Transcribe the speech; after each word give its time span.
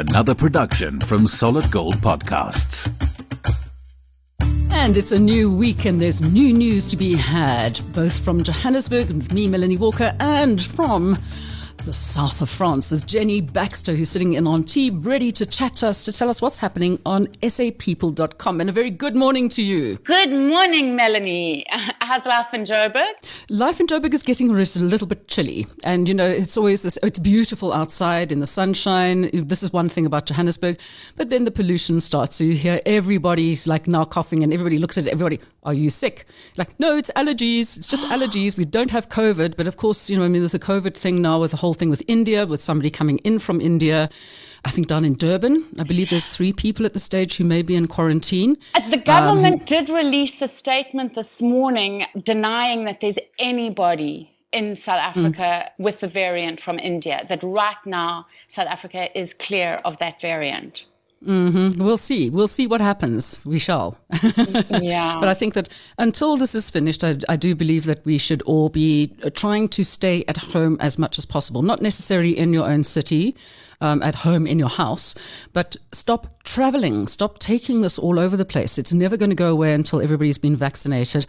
Another 0.00 0.34
production 0.34 0.98
from 1.00 1.26
Solid 1.26 1.70
Gold 1.70 1.96
Podcasts. 2.00 2.90
And 4.70 4.96
it's 4.96 5.12
a 5.12 5.18
new 5.18 5.54
week, 5.54 5.84
and 5.84 6.00
there's 6.00 6.22
new 6.22 6.54
news 6.54 6.86
to 6.86 6.96
be 6.96 7.16
had, 7.16 7.78
both 7.92 8.18
from 8.18 8.42
Johannesburg 8.42 9.30
me, 9.30 9.46
Melanie 9.46 9.76
Walker, 9.76 10.16
and 10.18 10.62
from 10.62 11.18
the 11.84 11.92
south 11.92 12.42
of 12.42 12.50
France. 12.50 12.90
There's 12.90 13.02
Jenny 13.02 13.40
Baxter, 13.40 13.94
who's 13.94 14.10
sitting 14.10 14.34
in 14.34 14.46
on 14.46 14.64
tea, 14.64 14.90
ready 14.90 15.32
to 15.32 15.46
chat 15.46 15.76
to 15.76 15.88
us, 15.88 16.04
to 16.04 16.12
tell 16.12 16.28
us 16.28 16.42
what's 16.42 16.58
happening 16.58 16.98
on 17.06 17.26
sapeople.com. 17.42 18.60
And 18.60 18.70
a 18.70 18.72
very 18.72 18.90
good 18.90 19.16
morning 19.16 19.48
to 19.50 19.62
you. 19.62 19.96
Good 20.04 20.30
morning, 20.30 20.94
Melanie. 20.96 21.64
How's 22.00 22.24
life 22.26 22.52
in 22.52 22.64
Joburg? 22.64 23.12
Life 23.48 23.80
in 23.80 23.86
Joburg 23.86 24.12
is 24.14 24.22
getting 24.22 24.50
a 24.50 24.54
little 24.54 25.06
bit 25.06 25.28
chilly. 25.28 25.66
And, 25.84 26.06
you 26.06 26.14
know, 26.14 26.26
it's 26.28 26.56
always 26.56 26.82
this, 26.82 26.98
it's 27.02 27.18
beautiful 27.18 27.72
outside 27.72 28.32
in 28.32 28.40
the 28.40 28.46
sunshine. 28.46 29.30
This 29.32 29.62
is 29.62 29.72
one 29.72 29.88
thing 29.88 30.06
about 30.06 30.26
Johannesburg. 30.26 30.78
But 31.16 31.30
then 31.30 31.44
the 31.44 31.50
pollution 31.50 32.00
starts. 32.00 32.36
So 32.36 32.44
you 32.44 32.54
hear 32.54 32.80
everybody's 32.84 33.66
like 33.66 33.86
now 33.86 34.04
coughing 34.04 34.42
and 34.42 34.52
everybody 34.52 34.78
looks 34.78 34.98
at 34.98 35.06
everybody, 35.06 35.40
are 35.62 35.74
you 35.74 35.90
sick? 35.90 36.24
Like, 36.56 36.78
no, 36.80 36.96
it's 36.96 37.10
allergies. 37.16 37.76
It's 37.76 37.88
just 37.88 38.02
allergies. 38.14 38.56
We 38.56 38.64
don't 38.64 38.90
have 38.90 39.08
COVID. 39.08 39.56
But 39.56 39.66
of 39.66 39.76
course, 39.76 40.08
you 40.08 40.18
know, 40.18 40.24
I 40.24 40.28
mean, 40.28 40.42
there's 40.42 40.54
a 40.54 40.58
COVID 40.58 40.96
thing 40.96 41.20
now 41.20 41.40
with 41.40 41.50
the 41.50 41.56
whole 41.56 41.74
thing 41.74 41.90
with 41.90 42.02
India, 42.08 42.46
with 42.46 42.60
somebody 42.60 42.90
coming 42.90 43.18
in 43.18 43.38
from 43.38 43.60
India. 43.60 44.08
I 44.64 44.70
think 44.70 44.88
down 44.88 45.04
in 45.04 45.14
Durban, 45.14 45.64
I 45.78 45.84
believe 45.84 46.10
there's 46.10 46.28
three 46.28 46.52
people 46.52 46.84
at 46.84 46.92
the 46.92 46.98
stage 46.98 47.36
who 47.36 47.44
may 47.44 47.62
be 47.62 47.74
in 47.74 47.88
quarantine. 47.88 48.58
The 48.90 48.98
government 48.98 49.60
um, 49.60 49.66
did 49.66 49.88
release 49.88 50.34
a 50.42 50.48
statement 50.48 51.14
this 51.14 51.40
morning 51.40 52.04
denying 52.22 52.84
that 52.84 53.00
there's 53.00 53.16
anybody 53.38 54.30
in 54.52 54.76
South 54.76 55.00
mm. 55.00 55.08
Africa 55.08 55.42
mm. 55.42 55.84
with 55.84 56.00
the 56.00 56.08
variant 56.08 56.60
from 56.60 56.78
India, 56.78 57.24
that 57.28 57.42
right 57.42 57.76
now 57.86 58.26
South 58.48 58.66
Africa 58.66 59.18
is 59.18 59.32
clear 59.34 59.80
of 59.84 59.98
that 59.98 60.20
variant. 60.20 60.84
Mm-hmm. 61.26 61.82
We'll 61.82 61.98
see. 61.98 62.30
We'll 62.30 62.48
see 62.48 62.66
what 62.66 62.80
happens. 62.80 63.38
We 63.44 63.58
shall. 63.58 63.98
yeah. 64.22 65.18
But 65.20 65.28
I 65.28 65.34
think 65.34 65.52
that 65.52 65.68
until 65.98 66.38
this 66.38 66.54
is 66.54 66.70
finished, 66.70 67.04
I, 67.04 67.18
I, 67.28 67.36
do 67.36 67.54
believe 67.54 67.84
that 67.84 68.02
we 68.06 68.16
should 68.16 68.40
all 68.42 68.70
be 68.70 69.14
trying 69.34 69.68
to 69.68 69.84
stay 69.84 70.24
at 70.28 70.38
home 70.38 70.78
as 70.80 70.98
much 70.98 71.18
as 71.18 71.26
possible. 71.26 71.60
Not 71.60 71.82
necessarily 71.82 72.38
in 72.38 72.54
your 72.54 72.66
own 72.66 72.84
city, 72.84 73.36
um, 73.80 74.02
at 74.02 74.14
home 74.14 74.46
in 74.46 74.58
your 74.58 74.68
house, 74.68 75.14
but 75.52 75.76
stop 75.92 76.42
traveling, 76.44 77.06
stop 77.06 77.38
taking 77.38 77.80
this 77.80 77.98
all 77.98 78.18
over 78.18 78.36
the 78.36 78.44
place. 78.44 78.78
It's 78.78 78.92
never 78.92 79.16
going 79.16 79.30
to 79.30 79.36
go 79.36 79.50
away 79.50 79.72
until 79.72 80.00
everybody's 80.00 80.38
been 80.38 80.56
vaccinated. 80.56 81.26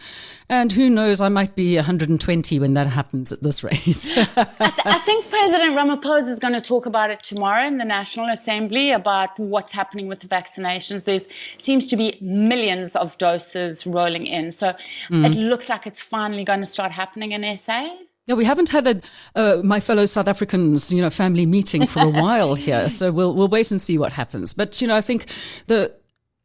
And 0.48 0.72
who 0.72 0.90
knows, 0.90 1.20
I 1.20 1.28
might 1.28 1.54
be 1.54 1.76
120 1.76 2.60
when 2.60 2.74
that 2.74 2.88
happens 2.88 3.32
at 3.32 3.42
this 3.42 3.64
rate. 3.64 3.72
I, 4.16 4.24
th- 4.24 4.78
I 4.84 5.02
think 5.04 5.28
President 5.28 5.76
Ramaphosa 5.76 6.28
is 6.28 6.38
going 6.38 6.52
to 6.54 6.60
talk 6.60 6.86
about 6.86 7.10
it 7.10 7.22
tomorrow 7.22 7.66
in 7.66 7.78
the 7.78 7.84
National 7.84 8.28
Assembly 8.28 8.90
about 8.90 9.38
what's 9.38 9.72
happening 9.72 10.08
with 10.08 10.20
the 10.20 10.28
vaccinations. 10.28 11.04
There 11.04 11.20
seems 11.58 11.86
to 11.86 11.96
be 11.96 12.18
millions 12.20 12.94
of 12.96 13.16
doses 13.18 13.86
rolling 13.86 14.26
in. 14.26 14.52
So 14.52 14.74
mm. 15.08 15.24
it 15.24 15.36
looks 15.36 15.68
like 15.68 15.86
it's 15.86 16.00
finally 16.00 16.44
going 16.44 16.60
to 16.60 16.66
start 16.66 16.92
happening 16.92 17.32
in 17.32 17.56
SA. 17.56 17.88
Yeah, 18.26 18.36
we 18.36 18.44
haven't 18.44 18.68
had 18.68 18.86
a 18.86 19.00
uh, 19.34 19.62
my 19.64 19.80
fellow 19.80 20.06
South 20.06 20.28
Africans, 20.28 20.92
you 20.92 21.02
know, 21.02 21.10
family 21.10 21.44
meeting 21.44 21.86
for 21.86 22.00
a 22.00 22.08
while 22.22 22.54
here, 22.54 22.88
so 22.88 23.10
we'll 23.10 23.34
we'll 23.34 23.48
wait 23.48 23.70
and 23.70 23.80
see 23.80 23.98
what 23.98 24.12
happens. 24.12 24.54
But 24.54 24.80
you 24.80 24.86
know, 24.86 24.96
I 24.96 25.00
think 25.00 25.26
the 25.66 25.92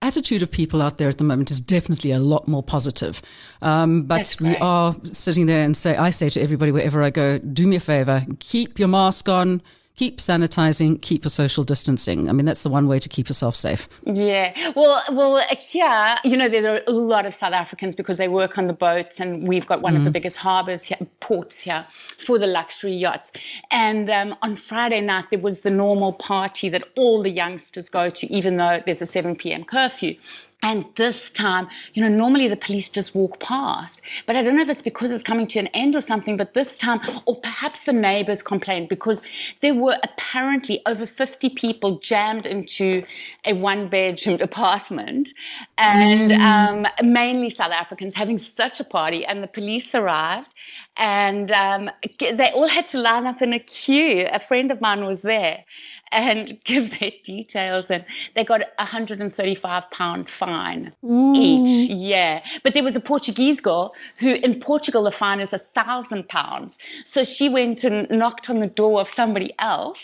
attitude 0.02 0.44
of 0.44 0.52
people 0.52 0.81
out 0.81 0.97
there 0.97 1.09
at 1.09 1.17
the 1.17 1.23
moment 1.23 1.52
is 1.52 1.59
definitely 1.61 2.11
a 2.11 2.19
lot 2.19 2.47
more 2.47 2.64
positive. 2.64 3.22
Um, 3.61 4.03
but 4.03 4.38
we 4.39 4.56
are 4.58 4.95
sitting 5.03 5.47
there 5.47 5.64
and 5.64 5.75
say, 5.75 5.95
I 5.95 6.11
say 6.11 6.30
to 6.30 6.42
everybody 6.42 6.72
wherever 6.72 7.02
I 7.02 7.09
go, 7.09 7.39
do 7.39 7.66
me 7.66 7.78
a 7.78 7.80
favor, 7.80 8.25
keep 8.39 8.78
your 8.78 8.88
mask 8.88 9.28
on, 9.28 9.62
keep 9.98 10.20
sanitizing, 10.20 11.02
keep 11.02 11.23
your 11.23 11.30
social 11.30 11.64
distancing. 11.64 12.30
I 12.30 12.31
mean, 12.31 12.45
that's 12.45 12.62
the 12.62 12.70
one 12.70 12.88
way 12.88 13.00
to 13.00 13.09
keep 13.09 13.28
yourself 13.28 13.56
safe. 13.56 13.90
Yeah. 14.06 14.72
Well, 14.76 15.03
well, 15.12 15.44
here, 15.58 16.16
you 16.23 16.38
know, 16.38 16.48
there 16.48 16.76
are 16.76 16.81
a 16.88 16.92
lot 16.92 17.25
of 17.25 17.34
South 17.34 17.53
Africans 17.53 17.96
because 17.96 18.18
they 18.18 18.28
work 18.28 18.57
on 18.59 18.68
the 18.68 18.74
boats, 18.74 19.19
and 19.19 19.47
we've 19.47 19.66
got 19.66 19.81
one 19.81 19.94
mm. 19.94 19.97
of 19.97 20.03
the 20.03 20.12
mm. 20.12 20.13
biggest 20.13 20.38
harbors 20.38 20.84
here, 20.84 20.97
ports 21.19 21.57
here 21.57 21.86
for 22.25 22.38
the 22.38 22.46
luxury 22.46 22.94
yachts. 22.94 23.31
And 23.72 24.09
um, 24.09 24.36
on 24.44 24.56
Friday 24.56 25.02
night, 25.02 25.25
there 25.31 25.40
was 25.40 25.59
the 25.59 25.72
normal 25.72 26.13
party 26.13 26.69
that 26.69 26.84
all 26.96 27.24
the 27.24 27.31
youngsters 27.31 27.90
go 27.90 28.12
to, 28.12 28.31
even 28.31 28.57
though 28.57 28.81
there's 28.86 29.02
a 29.02 29.06
7 29.07 29.36
p.m. 29.36 29.66
curfew. 29.66 30.16
And 30.63 30.85
this 30.95 31.29
time, 31.29 31.68
you 31.94 32.01
know, 32.01 32.09
normally 32.09 32.47
the 32.47 32.57
police 32.57 32.90
just 32.90 33.13
walk 33.13 33.40
past. 33.40 34.01
But 34.25 34.35
I 34.35 34.41
don't 34.41 34.56
know 34.56 34.63
if 34.63 34.69
it's 34.69 34.81
because 34.81 35.12
it's 35.12 35.23
coming 35.23 35.45
to 35.50 35.59
an 35.59 35.68
end 35.68 35.95
or 35.95 36.01
something, 36.01 36.35
but 36.35 36.56
this 36.56 36.75
time, 36.75 37.00
or 37.28 37.40
perhaps 37.40 37.85
the 37.85 37.94
neighbors 37.94 38.41
complained 38.41 38.90
because 38.90 39.22
there 39.62 39.75
were 39.75 39.97
apparently 40.01 40.81
over 40.88 41.06
50 41.06 41.50
people 41.51 42.00
jammed 42.00 42.47
into 42.47 43.03
a 43.45 43.53
one 43.53 43.88
bedroom 43.88 44.41
apartment 44.41 45.29
and 45.78 46.31
mm. 46.31 46.40
um, 46.40 46.88
mainly 47.07 47.51
South 47.51 47.72
Africans 47.72 48.16
having 48.16 48.39
such 48.39 48.79
a 48.79 48.84
party. 48.84 49.25
And 49.25 49.44
the 49.44 49.47
police 49.47 49.94
arrived 49.94 50.50
and 50.97 51.52
um, 51.52 51.90
they 52.19 52.52
all 52.53 52.68
had 52.68 52.88
to 52.90 53.00
line 53.00 53.25
up 53.25 53.41
in 53.41 53.53
a 53.53 53.59
queue. 53.59 54.28
A 54.31 54.40
friend 54.40 54.72
of 54.72 54.81
mine 54.81 55.06
was 55.06 55.22
there 55.22 55.63
and 56.12 56.58
give 56.66 56.91
their 57.00 57.12
details 57.24 57.88
and 57.90 58.06
they 58.35 58.44
got 58.44 58.62
a 58.62 58.68
135 58.78 59.84
pound 59.91 60.30
fine 60.30 60.94
Ooh. 61.03 61.34
each 61.36 61.90
yeah 61.90 62.41
but 62.63 62.74
there 62.74 62.84
was 62.84 62.96
a 62.96 63.00
portuguese 63.00 63.59
girl 63.59 63.94
who 64.19 64.34
in 64.36 64.59
portugal 64.59 65.03
the 65.03 65.12
fine 65.12 65.40
is 65.40 65.53
a 65.53 65.62
thousand 65.75 66.28
pounds 66.30 66.78
so 67.06 67.24
she 67.24 67.50
went 67.50 67.84
and 67.84 68.09
knocked 68.09 68.50
on 68.50 68.59
the 68.59 68.68
door 68.68 69.02
of 69.02 69.09
somebody 69.09 69.53
else 69.59 70.00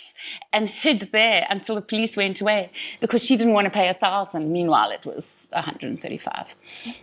and 0.52 0.70
hid 0.70 1.10
there 1.12 1.46
until 1.50 1.76
the 1.76 1.82
police 1.82 2.16
went 2.16 2.42
away 2.42 2.70
because 3.02 3.22
she 3.22 3.38
didn't 3.38 3.54
want 3.54 3.66
to 3.66 3.72
pay 3.72 3.90
a 3.90 3.94
thousand 3.94 4.52
meanwhile 4.52 4.92
it 4.92 5.06
was 5.06 5.26
135. 5.54 6.48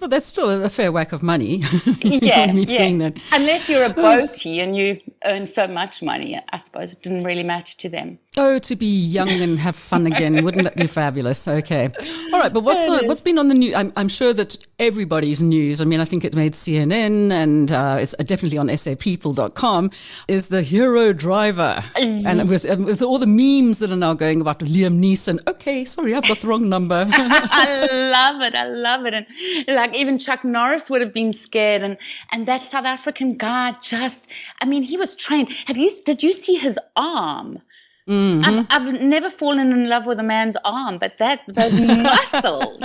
Well, 0.01 0.09
that's 0.09 0.27
still 0.27 0.51
a 0.63 0.69
fair 0.69 0.93
whack 0.93 1.13
of 1.13 1.23
money. 1.23 1.57
yeah, 2.03 2.53
yeah. 2.53 3.11
Unless 3.33 3.69
you're 3.69 3.85
a 3.85 3.95
boatie 3.95 4.63
and 4.63 4.77
you 4.77 5.01
earn 5.25 5.47
so 5.47 5.67
much 5.67 6.03
money, 6.03 6.41
I 6.53 6.61
suppose 6.61 6.93
it 6.93 7.03
didn't 7.03 7.25
really 7.25 7.43
matter 7.43 7.73
to 7.79 7.89
them. 7.89 8.19
Oh, 8.37 8.61
to 8.61 8.77
be 8.77 8.87
young 8.87 9.29
and 9.29 9.59
have 9.59 9.75
fun 9.75 10.07
again. 10.07 10.45
Wouldn't 10.45 10.63
that 10.63 10.77
be 10.77 10.87
fabulous? 10.87 11.49
Okay. 11.49 11.91
All 12.33 12.39
right. 12.39 12.53
But 12.53 12.63
what's, 12.63 12.87
uh, 12.87 13.01
what's 13.05 13.21
been 13.21 13.39
on 13.39 13.49
the 13.49 13.55
news? 13.55 13.75
I'm, 13.75 13.93
I'm, 13.97 14.07
sure 14.07 14.33
that 14.33 14.57
everybody's 14.79 15.43
news, 15.43 15.81
I 15.81 15.85
mean, 15.85 16.01
I 16.01 16.05
think 16.05 16.25
it 16.25 16.35
made 16.35 16.53
CNN 16.53 17.33
and 17.33 17.73
uh, 17.73 17.99
it's 18.01 18.15
definitely 18.17 18.59
on 18.59 18.69
sapeople.com, 18.69 19.91
is 20.29 20.49
the 20.49 20.63
hero 20.63 21.13
driver. 21.13 21.83
and 21.97 22.41
it 22.41 22.47
was, 22.47 22.65
um, 22.65 22.85
with 22.85 23.03
all 23.03 23.19
the 23.19 23.27
memes 23.27 23.81
that 23.81 23.91
are 23.91 23.97
now 23.97 24.15
going 24.15 24.41
about 24.41 24.61
Liam 24.61 25.01
Neeson. 25.01 25.41
Okay. 25.49 25.85
Sorry, 25.85 26.15
I've 26.15 26.27
got 26.27 26.41
the 26.41 26.47
wrong 26.47 26.69
number. 26.69 27.07
I 27.11 27.89
love 27.91 28.40
it. 28.41 28.55
I 28.55 28.67
love 28.67 29.07
it. 29.07 29.15
And 29.15 29.27
like 29.69 29.95
even 29.95 30.19
Chuck 30.19 30.45
Norris 30.45 30.91
would 30.91 31.01
have 31.01 31.15
been 31.15 31.33
scared. 31.33 31.83
And, 31.83 31.97
and 32.33 32.47
that 32.49 32.69
South 32.69 32.85
African 32.85 33.37
guy 33.37 33.77
just, 33.83 34.27
I 34.61 34.67
mean, 34.67 34.83
he 34.83 34.97
was 34.97 35.17
trained. 35.17 35.53
Have 35.67 35.77
you, 35.77 35.91
did 36.05 36.23
you 36.23 36.33
see 36.33 36.57
his 36.57 36.79
arm? 36.97 37.61
Mm-hmm. 38.09 38.45
I've, 38.45 38.67
I've, 38.71 39.01
never 39.01 39.31
fallen 39.31 39.71
in 39.71 39.89
love 39.89 40.05
with 40.05 40.19
a 40.19 40.25
man's 40.25 40.57
arm, 40.65 40.99
but 40.99 41.19
that 41.19 41.43
those 41.47 41.81
muscles, 41.81 42.83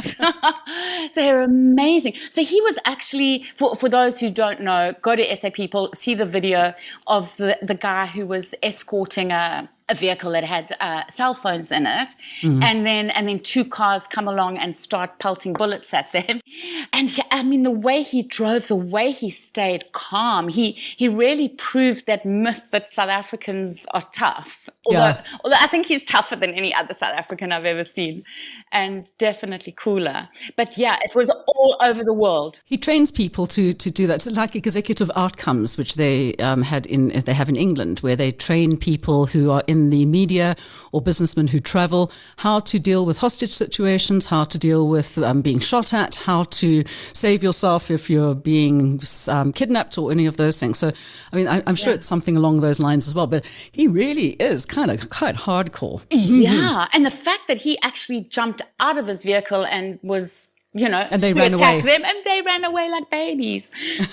they're 1.16 1.42
amazing. 1.42 2.14
So 2.30 2.44
he 2.44 2.62
was 2.62 2.78
actually, 2.86 3.46
for, 3.58 3.76
for 3.76 3.90
those 3.90 4.20
who 4.20 4.30
don't 4.30 4.62
know, 4.62 4.94
go 5.02 5.16
to 5.16 5.36
SA 5.36 5.50
People, 5.50 5.90
see 5.96 6.14
the 6.14 6.28
video 6.28 6.76
of 7.08 7.32
the, 7.38 7.58
the 7.64 7.74
guy 7.74 8.06
who 8.06 8.28
was 8.28 8.54
escorting 8.62 9.32
a, 9.32 9.68
a 9.88 9.96
vehicle 9.96 10.32
that 10.32 10.44
had 10.44 10.76
uh, 10.80 11.04
cell 11.12 11.36
phones 11.36 11.70
in 11.70 11.86
it, 11.86 12.10
mm-hmm. 12.42 12.64
and 12.64 12.86
then 12.86 13.12
and 13.12 13.28
then 13.28 13.40
two 13.40 13.64
cars 13.64 14.04
come 14.10 14.28
along 14.28 14.58
and 14.58 14.76
start 14.76 15.20
pelting 15.20 15.54
bullets 15.54 15.94
at 15.94 16.12
them. 16.12 16.42
And 16.94 17.10
he, 17.10 17.22
I 17.32 17.44
mean, 17.44 17.64
the 17.64 17.72
way 17.72 18.04
he 18.04 18.24
drove, 18.24 18.70
the 18.70 18.76
way 18.76 19.12
he 19.12 19.30
stayed 19.30 19.84
calm, 19.92 20.48
he 20.48 20.72
he 20.72 21.10
really 21.10 21.50
proved 21.50 22.06
that 22.08 22.26
myth 22.26 22.62
that 22.72 22.90
South 22.90 23.10
Africans 23.10 23.80
are 23.92 24.08
tough. 24.14 24.70
Although, 24.86 25.00
yeah. 25.00 25.24
although 25.44 25.58
I 25.60 25.68
think 25.68 25.88
he's 25.88 26.04
tougher 26.04 26.36
than 26.36 26.54
any 26.54 26.74
other 26.74 26.94
South 26.94 27.16
African 27.16 27.52
I've 27.52 27.66
ever 27.66 27.84
seen, 27.84 28.24
and 28.72 29.06
definitely 29.18 29.74
cooler. 29.78 30.30
But 30.56 30.78
yeah, 30.78 30.98
it 31.02 31.14
was 31.16 31.30
all 31.30 31.78
over 31.82 32.04
the 32.04 32.14
world. 32.14 32.60
He 32.66 32.78
trains 32.78 33.12
people 33.12 33.46
to 33.48 33.74
to 33.74 33.92
do 33.92 34.08
that, 34.08 34.26
like 34.32 34.56
executive 34.56 35.12
outcomes, 35.16 35.78
which 35.78 35.96
they 35.96 36.36
um, 36.36 36.62
had 36.62 36.86
in 36.86 37.10
they 37.26 37.34
have 37.34 37.50
in 37.50 37.58
England, 37.58 38.00
where 38.00 38.16
they 38.16 38.32
train 38.32 38.78
people 38.78 39.26
who 39.26 39.52
are 39.52 39.64
in 39.68 39.75
in 39.76 39.92
the 39.92 40.06
media 40.06 40.56
or 40.92 41.02
businessmen 41.02 41.48
who 41.48 41.60
travel, 41.60 42.12
how 42.38 42.60
to 42.62 42.80
deal 42.80 43.06
with 43.06 43.20
hostage 43.20 43.52
situations, 43.52 44.26
how 44.26 44.46
to 44.46 44.58
deal 44.58 44.88
with 44.88 45.18
um, 45.20 45.42
being 45.42 45.60
shot 45.60 45.94
at, 45.94 46.16
how 46.16 46.46
to 46.46 46.84
save 47.14 47.44
yourself 47.44 47.92
if 47.92 48.10
you're 48.10 48.34
being 48.34 49.02
um, 49.28 49.54
kidnapped 49.54 49.98
or 49.98 50.12
any 50.12 50.26
of 50.26 50.38
those 50.38 50.58
things. 50.58 50.80
So, 50.80 50.92
I 51.32 51.36
mean, 51.36 51.48
I, 51.48 51.62
am 51.68 51.76
sure 51.76 51.94
it's 51.94 52.06
something 52.06 52.36
along 52.36 52.62
those 52.62 52.80
lines 52.80 53.08
as 53.08 53.14
well, 53.14 53.28
but 53.28 53.46
he 53.72 53.88
really 53.88 54.30
is 54.30 54.66
kind 54.66 54.90
of 54.90 55.10
quite 55.10 55.36
hardcore. 55.36 56.02
Yeah. 56.10 56.52
Mm-hmm. 56.52 56.90
And 56.94 57.06
the 57.06 57.12
fact 57.12 57.44
that 57.48 57.58
he 57.58 57.80
actually 57.82 58.22
jumped 58.22 58.62
out 58.80 58.98
of 58.98 59.08
his 59.08 59.22
vehicle 59.22 59.66
and 59.66 60.00
was 60.02 60.50
you 60.76 60.90
know, 60.90 61.08
and 61.10 61.24
they 61.24 61.34
ran 61.34 61.54
away. 61.54 61.80
Them 61.82 62.04
and 62.04 62.18
they 62.26 62.42
ran 62.42 62.66
away 62.66 62.90
like 62.90 63.10
babies. 63.10 63.70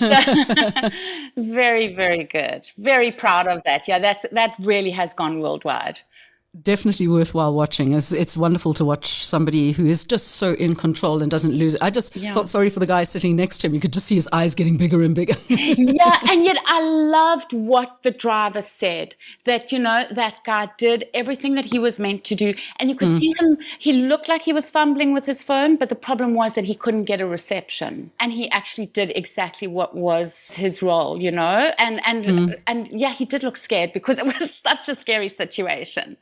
very, 1.35 1.93
very 1.93 2.23
good. 2.23 2.69
Very 2.77 3.11
proud 3.11 3.47
of 3.47 3.61
that. 3.65 3.85
Yeah, 3.85 3.99
that's 3.99 4.25
that 4.31 4.55
really 4.59 4.91
has 4.91 5.13
gone 5.13 5.41
worldwide. 5.41 5.99
Definitely 6.61 7.07
worthwhile 7.07 7.53
watching. 7.53 7.93
It's, 7.93 8.11
it's 8.11 8.37
wonderful 8.37 8.73
to 8.75 8.85
watch 8.85 9.25
somebody 9.25 9.71
who 9.71 9.87
is 9.87 10.05
just 10.05 10.27
so 10.27 10.53
in 10.53 10.75
control 10.75 11.21
and 11.21 11.31
doesn't 11.31 11.53
lose 11.53 11.73
it. 11.73 11.81
I 11.81 11.89
just 11.89 12.15
yeah. 12.15 12.33
felt 12.33 12.47
sorry 12.47 12.69
for 12.69 12.79
the 12.79 12.85
guy 12.85 13.03
sitting 13.05 13.35
next 13.35 13.57
to 13.59 13.67
him. 13.67 13.73
You 13.73 13.79
could 13.79 13.93
just 13.93 14.05
see 14.05 14.15
his 14.15 14.29
eyes 14.31 14.53
getting 14.53 14.77
bigger 14.77 15.01
and 15.01 15.15
bigger. 15.15 15.35
yeah, 15.47 16.19
and 16.29 16.45
yet 16.45 16.57
I 16.67 16.81
loved 16.81 17.53
what 17.53 17.97
the 18.03 18.11
driver 18.11 18.61
said 18.61 19.15
that, 19.45 19.71
you 19.71 19.79
know, 19.79 20.05
that 20.11 20.35
guy 20.45 20.69
did 20.77 21.05
everything 21.15 21.55
that 21.55 21.65
he 21.65 21.79
was 21.79 21.97
meant 21.97 22.23
to 22.25 22.35
do. 22.35 22.53
And 22.77 22.89
you 22.89 22.95
could 22.95 23.07
mm. 23.07 23.19
see 23.19 23.33
him, 23.39 23.57
he 23.79 23.93
looked 23.93 24.29
like 24.29 24.43
he 24.43 24.53
was 24.53 24.69
fumbling 24.69 25.13
with 25.13 25.25
his 25.25 25.41
phone, 25.41 25.75
but 25.75 25.89
the 25.89 25.95
problem 25.95 26.35
was 26.35 26.53
that 26.53 26.65
he 26.65 26.75
couldn't 26.75 27.05
get 27.05 27.19
a 27.19 27.25
reception. 27.25 28.11
And 28.19 28.31
he 28.31 28.49
actually 28.51 28.87
did 28.87 29.11
exactly 29.15 29.67
what 29.67 29.95
was 29.95 30.51
his 30.51 30.83
role, 30.83 31.19
you 31.19 31.31
know? 31.31 31.71
And, 31.79 31.99
and, 32.05 32.25
mm. 32.25 32.61
and 32.67 32.87
yeah, 32.87 33.13
he 33.13 33.25
did 33.25 33.41
look 33.41 33.57
scared 33.57 33.91
because 33.91 34.19
it 34.19 34.25
was 34.25 34.51
such 34.63 34.87
a 34.87 34.95
scary 34.95 35.29
situation. 35.29 36.15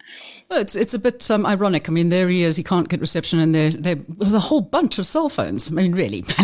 Well, 0.50 0.60
it's 0.60 0.76
it's 0.76 0.94
a 0.94 1.00
bit 1.00 1.30
um, 1.32 1.46
ironic. 1.46 1.88
I 1.88 1.92
mean, 1.92 2.10
there 2.10 2.28
he 2.28 2.44
is. 2.44 2.58
He 2.58 2.64
can't 2.64 2.90
get 2.90 3.00
reception, 3.00 3.40
and 3.40 3.56
they're 3.56 3.72
they're 3.72 4.00
a 4.20 4.40
whole 4.40 4.62
bunch 4.62 5.00
of 5.00 5.06
cell 5.06 5.30
phones. 5.30 5.72
I 5.72 5.76
mean, 5.76 5.94
really. 5.94 6.22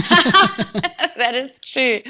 that 1.18 1.33
is 1.35 1.51
true. 1.74 2.01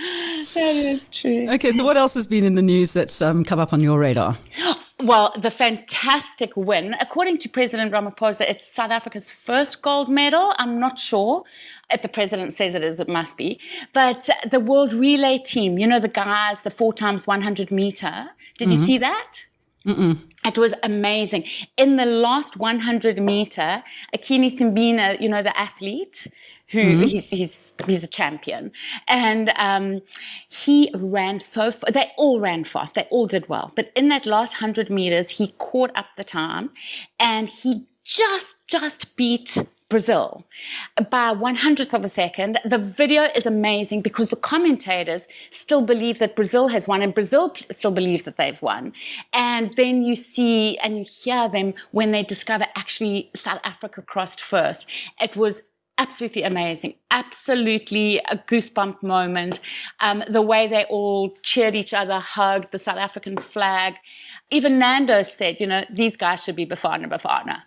That 0.53 0.75
is 0.75 1.01
true. 1.21 1.49
Okay, 1.53 1.71
so 1.71 1.83
what 1.83 1.97
else 1.97 2.13
has 2.13 2.27
been 2.27 2.43
in 2.43 2.55
the 2.55 2.61
news 2.61 2.93
that's 2.93 3.21
um, 3.21 3.43
come 3.43 3.59
up 3.59 3.73
on 3.73 3.81
your 3.81 3.99
radar? 3.99 4.37
Well, 4.99 5.31
the 5.39 5.51
fantastic 5.51 6.57
win. 6.57 6.95
According 6.99 7.37
to 7.39 7.49
President 7.49 7.91
Ramaphosa, 7.91 8.41
it's 8.41 8.65
South 8.73 8.89
Africa's 8.89 9.29
first 9.29 9.83
gold 9.83 10.09
medal. 10.09 10.55
I'm 10.57 10.79
not 10.79 10.97
sure 10.97 11.43
if 11.91 12.01
the 12.01 12.07
president 12.07 12.55
says 12.55 12.73
it 12.73 12.83
is, 12.83 12.99
it 12.99 13.07
must 13.07 13.37
be. 13.37 13.59
But 13.93 14.27
the 14.49 14.59
world 14.59 14.93
relay 14.93 15.37
team, 15.37 15.77
you 15.77 15.85
know, 15.85 15.99
the 15.99 16.07
guys, 16.07 16.57
the 16.63 16.71
four 16.71 16.93
times 16.93 17.27
100 17.27 17.69
meter. 17.69 18.25
Did 18.57 18.69
mm-hmm. 18.69 18.81
you 18.81 18.87
see 18.87 18.97
that? 18.97 19.33
Mm-mm. 19.87 20.19
It 20.43 20.57
was 20.57 20.73
amazing. 20.83 21.45
In 21.77 21.95
the 21.95 22.05
last 22.05 22.57
100 22.57 23.17
meter, 23.19 23.83
Akani 24.15 24.55
Simbine, 24.55 25.19
you 25.19 25.29
know, 25.29 25.41
the 25.41 25.57
athlete, 25.59 26.27
who 26.69 26.79
mm-hmm. 26.83 27.03
he's, 27.03 27.27
he's, 27.27 27.73
he's 27.85 28.03
a 28.03 28.07
champion. 28.07 28.71
And, 29.07 29.51
um, 29.55 30.01
he 30.49 30.91
ran 30.93 31.39
so, 31.39 31.71
far. 31.71 31.91
they 31.91 32.11
all 32.17 32.39
ran 32.39 32.65
fast. 32.65 32.95
They 32.95 33.07
all 33.09 33.27
did 33.27 33.47
well. 33.47 33.71
But 33.75 33.91
in 33.95 34.09
that 34.09 34.25
last 34.25 34.53
100 34.53 34.89
meters, 34.89 35.29
he 35.29 35.53
caught 35.57 35.91
up 35.95 36.07
the 36.17 36.23
time 36.25 36.71
and 37.19 37.47
he 37.47 37.85
just, 38.03 38.55
just 38.67 39.15
beat 39.15 39.57
Brazil 39.89 40.45
by 41.09 41.31
one 41.31 41.55
hundredth 41.55 41.93
of 41.93 42.03
a 42.03 42.09
second. 42.09 42.59
The 42.65 42.77
video 42.77 43.23
is 43.35 43.45
amazing 43.45 44.01
because 44.01 44.29
the 44.29 44.35
commentators 44.35 45.27
still 45.51 45.81
believe 45.81 46.19
that 46.19 46.35
Brazil 46.35 46.67
has 46.67 46.87
won 46.87 47.01
and 47.01 47.13
Brazil 47.13 47.53
still 47.71 47.91
believes 47.91 48.23
that 48.23 48.37
they've 48.37 48.61
won. 48.61 48.91
And 49.31 49.73
then 49.77 50.03
you 50.03 50.15
see 50.15 50.77
and 50.79 50.99
you 50.99 51.05
hear 51.05 51.49
them 51.49 51.73
when 51.91 52.11
they 52.11 52.23
discover 52.23 52.65
actually 52.75 53.31
South 53.35 53.61
Africa 53.63 54.01
crossed 54.01 54.41
first. 54.41 54.87
It 55.21 55.35
was 55.37 55.61
absolutely 55.99 56.43
amazing. 56.43 56.93
Absolutely 57.09 58.19
a 58.19 58.37
goosebump 58.37 59.01
moment. 59.01 59.59
Um, 59.99 60.23
the 60.29 60.43
way 60.43 60.67
they 60.67 60.83
all 60.83 61.33
cheered 61.41 61.75
each 61.75 61.93
other, 61.93 62.19
hugged 62.19 62.71
the 62.71 62.77
South 62.77 62.97
African 62.97 63.37
flag. 63.37 63.95
Even 64.51 64.77
Nando 64.77 65.23
said, 65.23 65.59
you 65.59 65.65
know, 65.65 65.85
these 65.89 66.15
guys 66.15 66.43
should 66.43 66.55
be 66.55 66.67
Bafana 66.67 67.09
Bafana. 67.09 67.61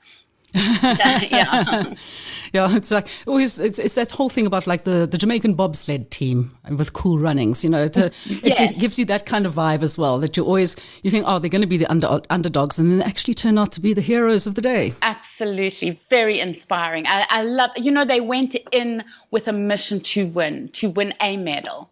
yeah. 0.55 1.95
yeah, 2.53 2.77
it's 2.77 2.91
like 2.91 3.09
always 3.27 3.61
it's, 3.61 3.79
it's 3.79 3.95
that 3.95 4.11
whole 4.11 4.29
thing 4.29 4.47
about 4.47 4.67
like 4.67 4.85
the, 4.85 5.07
the 5.07 5.19
Jamaican 5.19 5.55
bobsled 5.55 6.11
team 6.11 6.57
with 6.71 6.93
cool 6.93 7.19
runnings, 7.19 7.63
you 7.63 7.71
know, 7.71 7.89
yes. 7.95 8.73
it 8.73 8.79
gives 8.79 8.99
you 8.99 9.05
that 9.07 9.27
kind 9.27 9.47
of 9.47 9.55
vibe 9.55 9.83
as 9.83 9.97
well 9.97 10.19
that 10.19 10.37
you 10.37 10.45
always 10.45 10.77
you 11.03 11.11
think 11.11 11.25
oh 11.27 11.39
they're 11.39 11.51
going 11.51 11.63
to 11.63 11.69
be 11.69 11.77
the 11.77 11.91
under, 11.91 12.21
underdogs 12.31 12.79
and 12.79 12.91
then 12.91 12.99
they 12.99 13.05
actually 13.05 13.35
turn 13.35 13.59
out 13.59 13.73
to 13.73 13.81
be 13.81 13.93
the 13.93 14.01
heroes 14.01 14.47
of 14.47 14.55
the 14.55 14.63
day. 14.63 14.95
Absolutely, 15.03 16.01
very 16.11 16.41
inspiring. 16.41 17.07
I, 17.07 17.27
I 17.31 17.43
love 17.43 17.71
you 17.77 17.91
know 17.91 18.05
they 18.05 18.21
went 18.21 18.57
in 18.73 19.05
with 19.31 19.47
a 19.47 19.53
mission 19.53 20.01
to 20.01 20.27
win, 20.27 20.69
to 20.71 20.91
win 20.91 21.15
a 21.21 21.37
medal, 21.37 21.91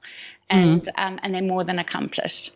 and 0.51 0.83
mm-hmm. 0.83 1.01
um, 1.01 1.21
and 1.23 1.35
they 1.35 1.41
more 1.41 1.65
than 1.65 1.79
accomplished. 1.79 2.53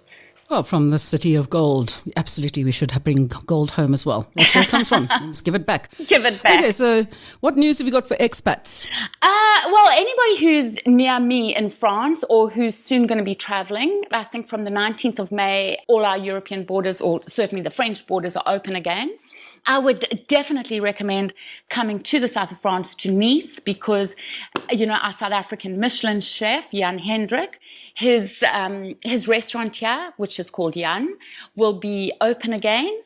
Well, 0.53 0.63
from 0.63 0.91
the 0.91 0.99
city 0.99 1.35
of 1.35 1.49
gold. 1.49 1.99
Absolutely, 2.15 2.63
we 2.63 2.73
should 2.73 2.93
bring 3.05 3.29
gold 3.47 3.71
home 3.71 3.95
as 3.95 4.05
well. 4.05 4.29
That's 4.37 4.55
where 4.55 4.65
it 4.65 4.69
comes 4.69 4.87
from. 4.87 5.09
Let's 5.23 5.41
give 5.41 5.55
it 5.55 5.65
back. 5.65 5.89
Give 6.09 6.27
it 6.27 6.43
back. 6.43 6.59
Okay, 6.59 6.73
so 6.73 7.07
what 7.41 7.57
news 7.57 7.79
have 7.79 7.87
you 7.87 7.91
got 7.91 8.07
for 8.07 8.19
expats? 8.19 8.85
Uh, 9.23 9.29
well, 9.73 9.89
anybody 9.89 10.45
who's 10.45 10.77
near 10.85 11.19
me 11.21 11.57
in 11.57 11.71
France 11.71 12.23
or 12.29 12.51
who's 12.51 12.77
soon 12.77 13.07
going 13.07 13.17
to 13.17 13.25
be 13.25 13.35
traveling, 13.35 14.05
I 14.11 14.25
think 14.25 14.47
from 14.47 14.65
the 14.65 14.71
19th 14.71 15.21
of 15.21 15.33
May, 15.33 15.79
all 15.89 16.05
our 16.05 16.19
European 16.19 16.65
borders, 16.65 17.01
or 17.01 17.23
certainly 17.27 17.63
the 17.63 17.71
French 17.71 18.07
borders, 18.07 18.37
are 18.37 18.45
open 18.45 18.77
again. 18.77 19.11
I 19.67 19.79
would 19.79 20.25
definitely 20.29 20.81
recommend 20.81 21.33
coming 21.69 22.01
to 22.05 22.19
the 22.19 22.29
south 22.29 22.51
of 22.51 22.61
France 22.61 22.95
to 22.97 23.11
Nice 23.13 23.61
because, 23.61 24.15
you 24.71 24.87
know, 24.87 24.95
our 24.95 25.13
South 25.13 25.33
African 25.33 25.79
Michelin 25.79 26.21
chef, 26.21 26.71
Jan 26.73 26.99
Hendrik, 26.99 27.61
his, 27.95 28.43
um, 28.53 28.97
his 29.03 29.29
restaurant 29.29 29.77
here, 29.77 30.13
which 30.17 30.41
is 30.41 30.51
called 30.51 30.75
Jan, 30.75 31.17
will 31.55 31.79
be 31.79 32.13
open 32.21 32.53
again. 32.53 33.03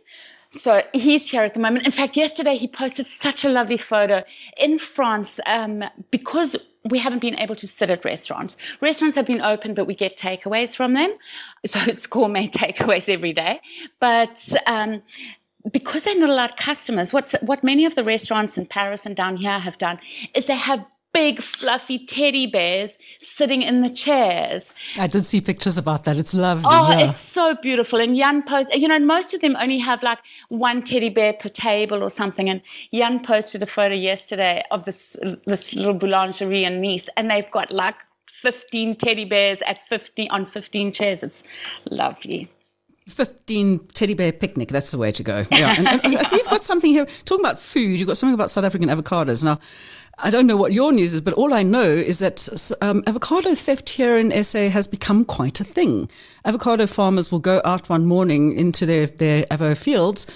So 0.51 0.83
he's 0.95 1.29
here 1.29 1.43
at 1.43 1.53
the 1.55 1.61
moment. 1.61 1.85
In 1.85 1.93
fact, 1.93 2.17
yesterday 2.17 2.57
he 2.57 2.69
posted 2.69 3.07
such 3.21 3.45
a 3.45 3.49
lovely 3.49 3.77
photo 3.77 4.25
in 4.57 4.79
France 4.79 5.39
um, 5.47 5.85
because 6.11 6.57
we 6.89 6.99
haven't 6.99 7.19
been 7.19 7.39
able 7.39 7.57
to 7.57 7.67
sit 7.67 7.91
at 7.91 8.05
restaurants. 8.05 8.57
Restaurants 8.81 9.17
have 9.17 9.27
been 9.27 9.41
open, 9.41 9.75
but 9.75 9.87
we 9.87 9.95
get 9.95 10.17
takeaways 10.17 10.75
from 10.75 10.95
them. 10.95 11.15
So 11.67 11.81
it's 11.87 12.07
gourmet 12.07 12.49
takeaways 12.49 13.09
every 13.09 13.33
day. 13.33 13.61
But 14.01 14.41
um, 14.67 15.03
because 15.73 16.05
they're 16.05 16.19
not 16.19 16.31
allowed 16.31 16.57
customers, 16.57 17.13
what's, 17.13 17.33
what 17.41 17.65
many 17.65 17.85
of 17.85 17.95
the 17.95 18.05
restaurants 18.05 18.57
in 18.57 18.67
Paris 18.67 19.07
and 19.07 19.17
down 19.17 19.37
here 19.37 19.59
have 19.59 19.79
done 19.79 19.99
is 20.35 20.47
they 20.47 20.57
have 20.57 20.85
big 21.17 21.43
fluffy 21.43 22.05
teddy 22.05 22.47
bears 22.47 22.91
sitting 23.23 23.63
in 23.63 23.81
the 23.81 23.89
chairs. 23.89 24.65
I 24.99 25.07
did 25.07 25.25
see 25.25 25.41
pictures 25.41 25.79
about 25.79 26.05
that. 26.05 26.19
It's 26.19 26.35
lovely. 26.35 26.67
Oh, 26.67 26.91
yeah. 26.91 27.11
it's 27.11 27.33
so 27.33 27.55
beautiful. 27.63 28.01
And 28.01 28.15
Jan 28.15 28.43
post, 28.43 28.75
you 28.75 28.87
know, 28.87 28.99
most 28.99 29.33
of 29.33 29.41
them 29.41 29.57
only 29.57 29.79
have 29.79 30.03
like 30.03 30.19
one 30.51 30.85
teddy 30.85 31.09
bear 31.09 31.33
per 31.33 31.49
table 31.49 32.03
or 32.03 32.11
something. 32.11 32.51
And 32.51 32.61
Jan 32.93 33.25
posted 33.25 33.63
a 33.63 33.67
photo 33.67 33.95
yesterday 33.95 34.63
of 34.71 34.85
this, 34.85 35.17
this 35.47 35.73
little 35.73 35.99
boulangerie 35.99 36.67
in 36.67 36.83
Nice 36.83 37.09
and 37.17 37.31
they've 37.31 37.51
got 37.51 37.71
like 37.71 37.97
15 38.43 38.97
teddy 38.97 39.25
bears 39.25 39.59
at 39.65 39.79
50 39.89 40.29
on 40.29 40.45
15 40.45 40.93
chairs. 40.93 41.23
It's 41.23 41.43
lovely. 41.91 42.51
15 43.09 43.79
teddy 43.95 44.15
bear 44.15 44.33
picnic. 44.33 44.69
That's 44.69 44.91
the 44.91 44.99
way 44.99 45.13
to 45.13 45.23
go. 45.23 45.47
Yeah. 45.57 45.75
And, 45.79 45.89
and, 45.89 46.05
and 46.05 46.27
so 46.27 46.37
you've 46.37 46.49
got 46.49 46.63
something 46.63 46.91
here, 46.91 47.07
talking 47.25 47.45
about 47.45 47.59
food, 47.59 47.99
you've 47.99 48.09
got 48.09 48.17
something 48.17 48.35
about 48.35 48.51
South 48.51 48.65
African 48.65 48.89
avocados. 48.89 49.43
Now, 49.43 49.59
I 50.19 50.31
don't 50.31 50.47
know 50.47 50.57
what 50.57 50.73
your 50.73 50.93
news 50.93 51.13
is, 51.13 51.21
but 51.21 51.35
all 51.35 51.55
I 51.55 51.63
know 51.63 51.83
is 51.83 52.19
that 52.19 52.49
um, 52.81 53.03
avocado 53.07 53.55
theft 53.55 53.89
here 53.89 54.17
in 54.17 54.45
SA 54.45 54.69
has 54.71 54.87
become 54.87 55.25
quite 55.25 55.61
a 55.61 55.65
thing. 55.65 56.11
Avocado 56.45 56.87
farmers 56.87 57.31
will 57.31 57.39
go 57.39 57.61
out 57.65 57.89
one 57.89 58.07
morning 58.07 58.53
into 58.57 58.87
their, 58.87 59.07
their 59.07 59.45
avo 59.45 59.77
fields 59.77 60.27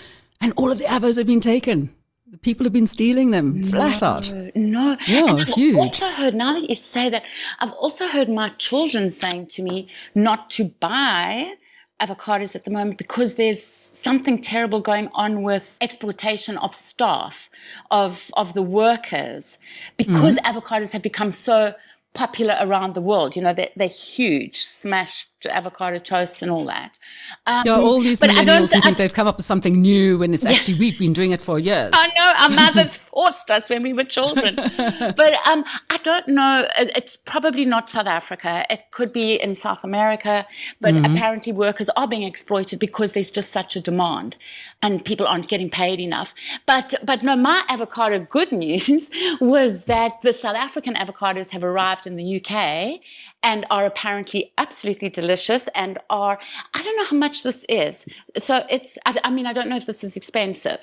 and 0.41 0.53
all 0.57 0.71
of 0.71 0.79
the 0.79 0.85
avos 0.85 1.17
have 1.17 1.27
been 1.27 1.41
taken. 1.41 1.95
The 2.31 2.39
people 2.39 2.65
have 2.65 2.73
been 2.73 2.87
stealing 2.87 3.31
them 3.31 3.65
flat 3.65 4.01
no, 4.01 4.09
out. 4.09 4.33
No. 4.55 4.97
Yeah, 5.07 5.45
huge. 5.45 5.75
I've 5.75 5.81
also 5.81 6.11
heard, 6.11 6.35
now 6.35 6.53
that 6.61 6.69
you 6.71 6.77
say 6.77 7.11
that, 7.11 7.23
I've 7.59 7.73
also 7.73 8.07
heard 8.07 8.29
my 8.29 8.51
children 8.51 9.11
saying 9.11 9.49
to 9.49 9.63
me 9.63 9.89
not 10.15 10.51
to 10.51 10.65
buy 10.65 11.55
avocados 12.01 12.55
at 12.55 12.65
the 12.65 12.71
moment 12.71 12.99
because 12.99 13.35
there's 13.35 13.91
something 13.93 14.43
terrible 14.43 14.81
going 14.81 15.09
on 15.15 15.43
with 15.43 15.63
exploitation 15.81 16.57
of 16.59 16.75
staff, 16.75 17.49
of, 17.91 18.21
of 18.35 18.55
the 18.55 18.63
workers, 18.63 19.59
because 19.97 20.37
mm-hmm. 20.37 20.59
avocados 20.59 20.91
have 20.91 21.03
become 21.03 21.33
so 21.33 21.75
popular 22.15 22.57
around 22.61 22.95
the 22.95 23.01
world. 23.01 23.37
You 23.37 23.43
know, 23.43 23.55
they're, 23.55 23.71
they're 23.77 23.89
huge, 23.89 24.65
smashed 24.65 25.30
avocado 25.47 25.99
toast 25.99 26.43
and 26.43 26.51
all 26.51 26.65
that. 26.67 26.99
Um, 27.47 27.63
yeah, 27.65 27.79
all 27.79 28.01
these 28.01 28.21
millennials 28.21 28.73
who 28.73 28.81
think 28.81 28.99
they've 28.99 29.13
come 29.13 29.27
up 29.27 29.37
with 29.39 29.47
something 29.47 29.81
new 29.81 30.19
when 30.19 30.35
it's 30.35 30.45
actually 30.45 30.75
we've 30.75 30.99
been 30.99 31.13
doing 31.13 31.31
it 31.31 31.41
for 31.41 31.59
years. 31.59 31.91
I 31.93 32.09
know 32.09 32.35
our 32.39 32.51
mothers 32.75 32.97
forced 32.97 33.51
us 33.51 33.69
when 33.69 33.83
we 33.83 33.93
were 33.93 34.05
children, 34.05 34.57
but 34.57 35.35
um, 35.47 35.65
I 35.91 35.99
don't 36.05 36.29
know. 36.29 36.67
It's 36.77 37.17
probably 37.17 37.65
not 37.65 37.91
South 37.91 38.07
Africa. 38.07 38.65
It 38.69 38.81
could 38.91 39.13
be 39.13 39.41
in 39.41 39.55
South 39.55 39.81
America, 39.83 40.47
but 40.81 40.95
mm-hmm. 40.95 41.17
apparently 41.17 41.53
workers 41.53 41.89
are 41.91 42.07
being 42.07 42.25
exploited 42.25 42.79
because 42.79 43.13
there's 43.13 43.31
just 43.31 43.53
such 43.53 43.77
a 43.77 43.81
demand, 43.81 44.37
and 44.83 45.05
people 45.05 45.27
aren't 45.27 45.49
getting 45.49 45.71
paid 45.71 46.01
enough. 46.01 46.35
But 46.67 46.95
but 47.05 47.23
no, 47.23 47.37
my 47.37 47.65
avocado 47.69 48.27
good 48.31 48.53
news 48.65 49.07
was 49.41 49.81
that 49.87 50.13
the 50.23 50.33
South 50.33 50.57
African 50.57 50.95
avocados 50.95 51.49
have 51.49 51.65
arrived 51.65 52.07
in 52.07 52.17
the 52.17 52.41
UK 52.41 53.01
and 53.43 53.67
are 53.71 53.87
apparently 53.87 54.53
absolutely 54.59 55.09
delicious 55.09 55.69
and 55.75 55.99
are, 56.11 56.39
I 56.75 56.83
don't 56.83 56.97
know 56.97 57.07
how 57.07 57.17
much 57.17 57.43
this 57.43 57.65
is. 57.69 58.05
So 58.39 58.65
it's, 58.69 58.99
I, 59.07 59.19
I, 59.25 59.31
mean, 59.31 59.47
I 59.47 59.53
don't 59.53 59.69
know 59.69 59.77
if 59.77 59.87
this 59.87 60.05
is 60.05 60.17
expensive. 60.17 60.79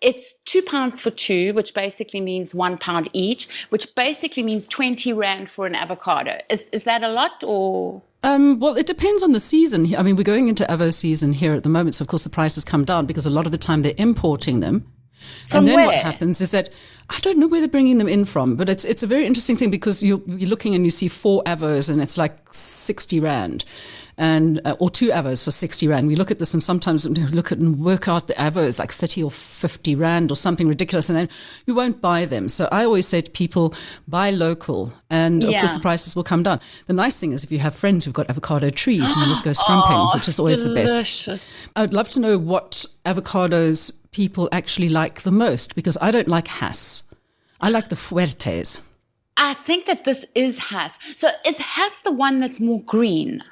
It's 0.00 0.34
two 0.44 0.62
pounds 0.62 1.00
for 1.00 1.10
two, 1.10 1.54
which 1.54 1.74
basically 1.74 2.20
means 2.20 2.54
one 2.54 2.78
pound 2.78 3.10
each, 3.12 3.48
which 3.70 3.86
basically 3.94 4.42
means 4.42 4.66
20 4.66 5.12
Rand 5.12 5.50
for 5.50 5.66
an 5.66 5.74
avocado. 5.74 6.38
Is, 6.50 6.62
is 6.72 6.84
that 6.84 7.02
a 7.02 7.08
lot 7.08 7.42
or? 7.42 8.02
Um, 8.22 8.58
well, 8.60 8.76
it 8.76 8.86
depends 8.86 9.22
on 9.22 9.32
the 9.32 9.40
season. 9.40 9.94
I 9.96 10.02
mean, 10.02 10.16
we're 10.16 10.24
going 10.24 10.48
into 10.48 10.64
avo 10.64 10.92
season 10.92 11.32
here 11.32 11.54
at 11.54 11.62
the 11.62 11.68
moment, 11.68 11.94
so 11.94 12.02
of 12.02 12.08
course 12.08 12.24
the 12.24 12.30
prices 12.30 12.64
come 12.64 12.84
down 12.84 13.06
because 13.06 13.24
a 13.24 13.30
lot 13.30 13.46
of 13.46 13.52
the 13.52 13.58
time 13.58 13.82
they're 13.82 13.94
importing 13.96 14.60
them. 14.60 14.86
From 15.48 15.58
and 15.58 15.68
then 15.68 15.76
where? 15.76 15.86
what 15.86 15.96
happens 15.96 16.40
is 16.40 16.50
that 16.52 16.70
I 17.12 17.18
don't 17.20 17.38
know 17.38 17.48
where 17.48 17.60
they're 17.60 17.68
bringing 17.68 17.98
them 17.98 18.08
in 18.08 18.24
from, 18.24 18.54
but 18.56 18.68
it's 18.68 18.84
it's 18.84 19.02
a 19.02 19.06
very 19.06 19.26
interesting 19.26 19.56
thing 19.56 19.70
because 19.70 20.00
you're, 20.02 20.20
you're 20.26 20.48
looking 20.48 20.74
and 20.76 20.84
you 20.84 20.90
see 20.90 21.08
four 21.08 21.42
avos 21.44 21.90
and 21.90 22.00
it's 22.00 22.16
like 22.16 22.36
sixty 22.52 23.18
rand, 23.18 23.64
and 24.16 24.60
uh, 24.64 24.76
or 24.78 24.90
two 24.90 25.08
avos 25.08 25.42
for 25.42 25.50
sixty 25.50 25.88
rand. 25.88 26.06
We 26.06 26.14
look 26.14 26.30
at 26.30 26.38
this 26.38 26.54
and 26.54 26.62
sometimes 26.62 27.08
we 27.08 27.16
look 27.16 27.50
at 27.50 27.58
and 27.58 27.80
work 27.80 28.06
out 28.06 28.28
the 28.28 28.34
avos 28.34 28.78
like 28.78 28.92
thirty 28.92 29.24
or 29.24 29.30
fifty 29.32 29.96
rand 29.96 30.30
or 30.30 30.36
something 30.36 30.68
ridiculous, 30.68 31.08
and 31.10 31.18
then 31.18 31.28
you 31.66 31.74
won't 31.74 32.00
buy 32.00 32.26
them. 32.26 32.48
So 32.48 32.68
I 32.70 32.84
always 32.84 33.08
say 33.08 33.20
to 33.22 33.30
people, 33.32 33.74
buy 34.06 34.30
local, 34.30 34.92
and 35.10 35.42
of 35.42 35.50
Yeah. 35.50 35.62
course 35.62 35.74
the 35.74 35.80
prices 35.80 36.14
will 36.14 36.22
come 36.22 36.44
down. 36.44 36.60
The 36.86 36.92
nice 36.92 37.18
thing 37.18 37.32
is 37.32 37.42
if 37.42 37.50
you 37.50 37.58
have 37.58 37.74
friends 37.74 38.04
who've 38.04 38.14
got 38.14 38.30
avocado 38.30 38.70
trees, 38.70 39.10
and 39.10 39.22
you 39.22 39.26
just 39.26 39.42
go 39.42 39.50
scrumping, 39.52 40.10
which 40.14 40.28
is 40.28 40.38
always 40.38 40.62
the 40.62 40.74
best. 40.74 41.28
I 41.74 41.80
would 41.80 41.92
love 41.92 42.08
to 42.10 42.20
know 42.20 42.38
what 42.38 42.86
avocados 43.04 43.90
people 44.12 44.48
actually 44.52 44.88
like 44.88 45.22
the 45.22 45.30
most 45.30 45.74
because 45.74 45.96
I 46.00 46.10
don't 46.10 46.28
like 46.28 46.48
Hass. 46.48 47.02
I 47.60 47.68
like 47.70 47.88
the 47.88 47.96
Fuertes. 47.96 48.80
I 49.36 49.54
think 49.66 49.86
that 49.86 50.04
this 50.04 50.24
is 50.34 50.58
Hass. 50.58 50.94
So 51.14 51.30
is 51.46 51.56
Hass 51.56 51.92
the 52.04 52.10
one 52.12 52.40
that's 52.40 52.60
more 52.60 52.82
green? 52.82 53.42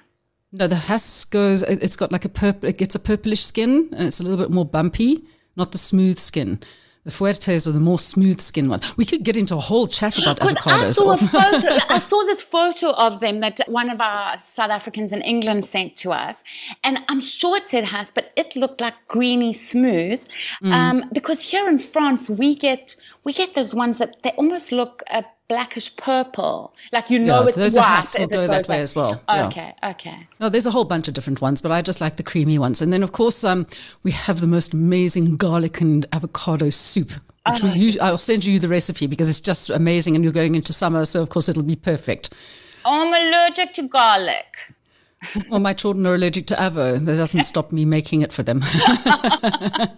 No, 0.53 0.67
the 0.67 0.77
Hass 0.77 1.25
goes, 1.25 1.63
it- 1.63 1.83
it's 1.83 1.97
got 1.97 2.11
like 2.13 2.25
a 2.25 2.29
purple, 2.31 2.69
it 2.69 2.79
gets 2.79 2.95
a 2.95 2.99
purplish 2.99 3.45
skin 3.45 3.89
and 3.93 4.07
it's 4.09 4.21
a 4.21 4.23
little 4.23 4.39
bit 4.39 4.51
more 4.51 4.65
bumpy, 4.65 5.25
not 5.57 5.73
the 5.73 5.79
smooth 5.79 6.19
skin. 6.19 6.61
The 7.09 7.15
Fuertes 7.15 7.67
are 7.67 7.73
the 7.73 7.81
more 7.81 7.99
smooth 7.99 8.39
skin 8.39 8.69
ones. 8.69 8.85
We 8.99 9.07
could 9.07 9.23
get 9.25 9.35
into 9.35 9.57
a 9.57 9.61
whole 9.61 9.89
chat 9.89 10.19
about 10.19 10.39
Because 10.41 10.59
I 10.59 10.61
avocados. 10.61 10.95
saw 10.97 11.13
a 11.13 11.17
photo, 11.17 11.79
I 11.89 12.01
saw 12.01 12.23
this 12.25 12.43
photo 12.43 12.91
of 12.91 13.21
them 13.21 13.41
that 13.41 13.63
one 13.67 13.89
of 13.89 13.99
our 13.99 14.37
South 14.37 14.69
Africans 14.71 15.11
in 15.11 15.23
England 15.23 15.65
sent 15.65 15.97
to 15.97 16.13
us, 16.13 16.43
and 16.85 16.99
I'm 17.09 17.23
sure 17.23 17.57
it 17.57 17.67
said 17.67 17.85
Hass, 17.85 18.13
but 18.15 18.31
it 18.37 18.55
looked 18.57 18.83
like 18.83 18.93
greeny 19.09 19.55
smooth. 19.55 20.21
Mm. 20.63 20.71
Um, 20.71 21.05
because 21.15 21.41
here 21.41 21.67
in 21.67 21.79
France, 21.79 22.29
we 22.29 22.55
get 22.55 22.95
we 23.25 23.33
get 23.33 23.55
those 23.55 23.73
ones 23.73 23.97
that 23.97 24.17
they 24.23 24.33
almost 24.33 24.71
look 24.71 25.03
a 25.11 25.25
blackish 25.49 25.95
purple, 25.97 26.75
like 26.93 27.11
you 27.11 27.19
know 27.19 27.47
it's 27.47 27.57
those 27.57 27.77
are 27.77 27.81
white. 27.81 27.89
Hass 27.89 28.19
will 28.19 28.27
go 28.27 28.47
that 28.47 28.69
way 28.69 28.81
as 28.81 28.95
well, 28.95 29.21
yeah. 29.29 29.47
Okay, 29.49 29.75
okay. 29.83 30.27
No, 30.41 30.49
there's 30.49 30.67
a 30.67 30.71
whole 30.71 30.85
bunch 30.85 31.09
of 31.09 31.15
different 31.15 31.41
ones, 31.41 31.61
but 31.61 31.73
I 31.73 31.83
just 31.83 32.01
like 32.01 32.17
the 32.17 32.23
creamy 32.23 32.59
ones. 32.59 32.83
And 32.83 32.93
then, 32.93 33.03
of 33.03 33.13
course, 33.13 33.45
um, 33.45 33.67
we 34.03 34.11
have 34.11 34.41
the 34.41 34.47
most 34.47 34.73
amazing 34.75 35.37
garlic 35.37 35.81
and 35.81 36.07
avocado 36.13 36.71
soup. 36.71 37.13
Which 37.49 37.63
usually, 37.63 38.01
I'll 38.01 38.19
send 38.19 38.45
you 38.45 38.59
the 38.59 38.69
recipe 38.69 39.07
because 39.07 39.31
it's 39.31 39.41
just 39.41 39.71
amazing, 39.71 40.15
and 40.15 40.23
you're 40.23 40.35
going 40.35 40.55
into 40.55 40.73
summer, 40.73 41.05
so 41.07 41.23
of 41.23 41.31
course 41.31 41.49
it'll 41.49 41.63
be 41.63 41.77
perfect. 41.77 42.35
I'm 42.85 43.09
allergic 43.09 43.75
to 43.75 43.89
garlic. 43.89 44.45
Well, 45.49 45.61
my 45.61 45.73
children 45.73 46.07
are 46.07 46.15
allergic 46.15 46.47
to 46.49 46.55
avo. 46.55 47.05
That 47.05 47.17
doesn't 47.17 47.45
stop 47.45 47.73
me 47.73 47.85
making 47.85 48.23
it 48.23 48.33
for 48.33 48.43
them. 48.43 48.63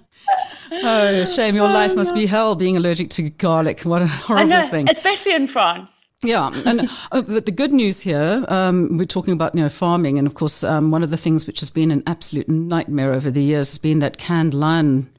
oh, 0.70 1.24
shame! 1.24 1.54
Your 1.54 1.68
life 1.68 1.94
must 1.94 2.14
be 2.14 2.26
hell 2.26 2.54
being 2.54 2.76
allergic 2.76 3.10
to 3.10 3.30
garlic. 3.30 3.82
What 3.82 4.02
a 4.02 4.06
horrible 4.06 4.48
know, 4.48 4.66
thing. 4.66 4.88
especially 4.88 5.34
in 5.34 5.48
France. 5.48 5.90
Yeah, 6.22 6.50
and 6.66 6.88
uh, 7.12 7.22
but 7.22 7.46
the 7.46 7.52
good 7.52 7.72
news 7.72 8.02
here, 8.02 8.44
um, 8.48 8.98
we're 8.98 9.06
talking 9.06 9.32
about 9.32 9.54
you 9.54 9.62
know 9.62 9.68
farming, 9.68 10.18
and 10.18 10.26
of 10.26 10.34
course, 10.34 10.62
um, 10.62 10.90
one 10.90 11.02
of 11.02 11.10
the 11.10 11.16
things 11.16 11.46
which 11.46 11.60
has 11.60 11.70
been 11.70 11.90
an 11.90 12.02
absolute 12.06 12.48
nightmare 12.48 13.12
over 13.12 13.30
the 13.30 13.42
years 13.42 13.70
has 13.70 13.78
been 13.78 14.00
that 14.00 14.18
canned 14.18 14.54
lion 14.54 15.10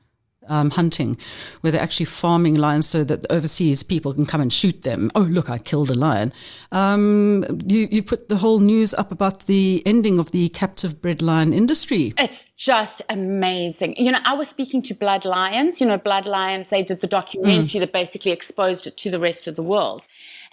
um, 0.51 0.69
hunting, 0.69 1.17
where 1.61 1.71
they're 1.71 1.81
actually 1.81 2.05
farming 2.05 2.55
lions 2.55 2.85
so 2.85 3.03
that 3.05 3.25
overseas 3.29 3.81
people 3.83 4.13
can 4.13 4.25
come 4.25 4.41
and 4.41 4.51
shoot 4.51 4.83
them. 4.83 5.11
Oh, 5.15 5.21
look, 5.21 5.49
I 5.49 5.57
killed 5.57 5.89
a 5.89 5.95
lion. 5.95 6.33
Um, 6.71 7.61
you 7.65 7.87
you 7.89 8.03
put 8.03 8.29
the 8.29 8.37
whole 8.37 8.59
news 8.59 8.93
up 8.93 9.11
about 9.11 9.47
the 9.47 9.81
ending 9.85 10.19
of 10.19 10.31
the 10.31 10.49
captive 10.49 11.01
bred 11.01 11.21
lion 11.21 11.53
industry. 11.53 12.13
It's 12.17 12.45
just 12.57 13.01
amazing. 13.09 13.95
You 13.97 14.11
know, 14.11 14.19
I 14.23 14.33
was 14.33 14.49
speaking 14.49 14.81
to 14.83 14.93
Blood 14.93 15.25
Lions. 15.25 15.81
You 15.81 15.87
know, 15.87 15.97
Blood 15.97 16.25
Lions, 16.25 16.69
they 16.69 16.83
did 16.83 17.01
the 17.01 17.07
documentary 17.07 17.79
that 17.79 17.93
basically 17.93 18.31
exposed 18.31 18.85
it 18.85 18.97
to 18.97 19.09
the 19.09 19.19
rest 19.19 19.47
of 19.47 19.55
the 19.55 19.63
world. 19.63 20.03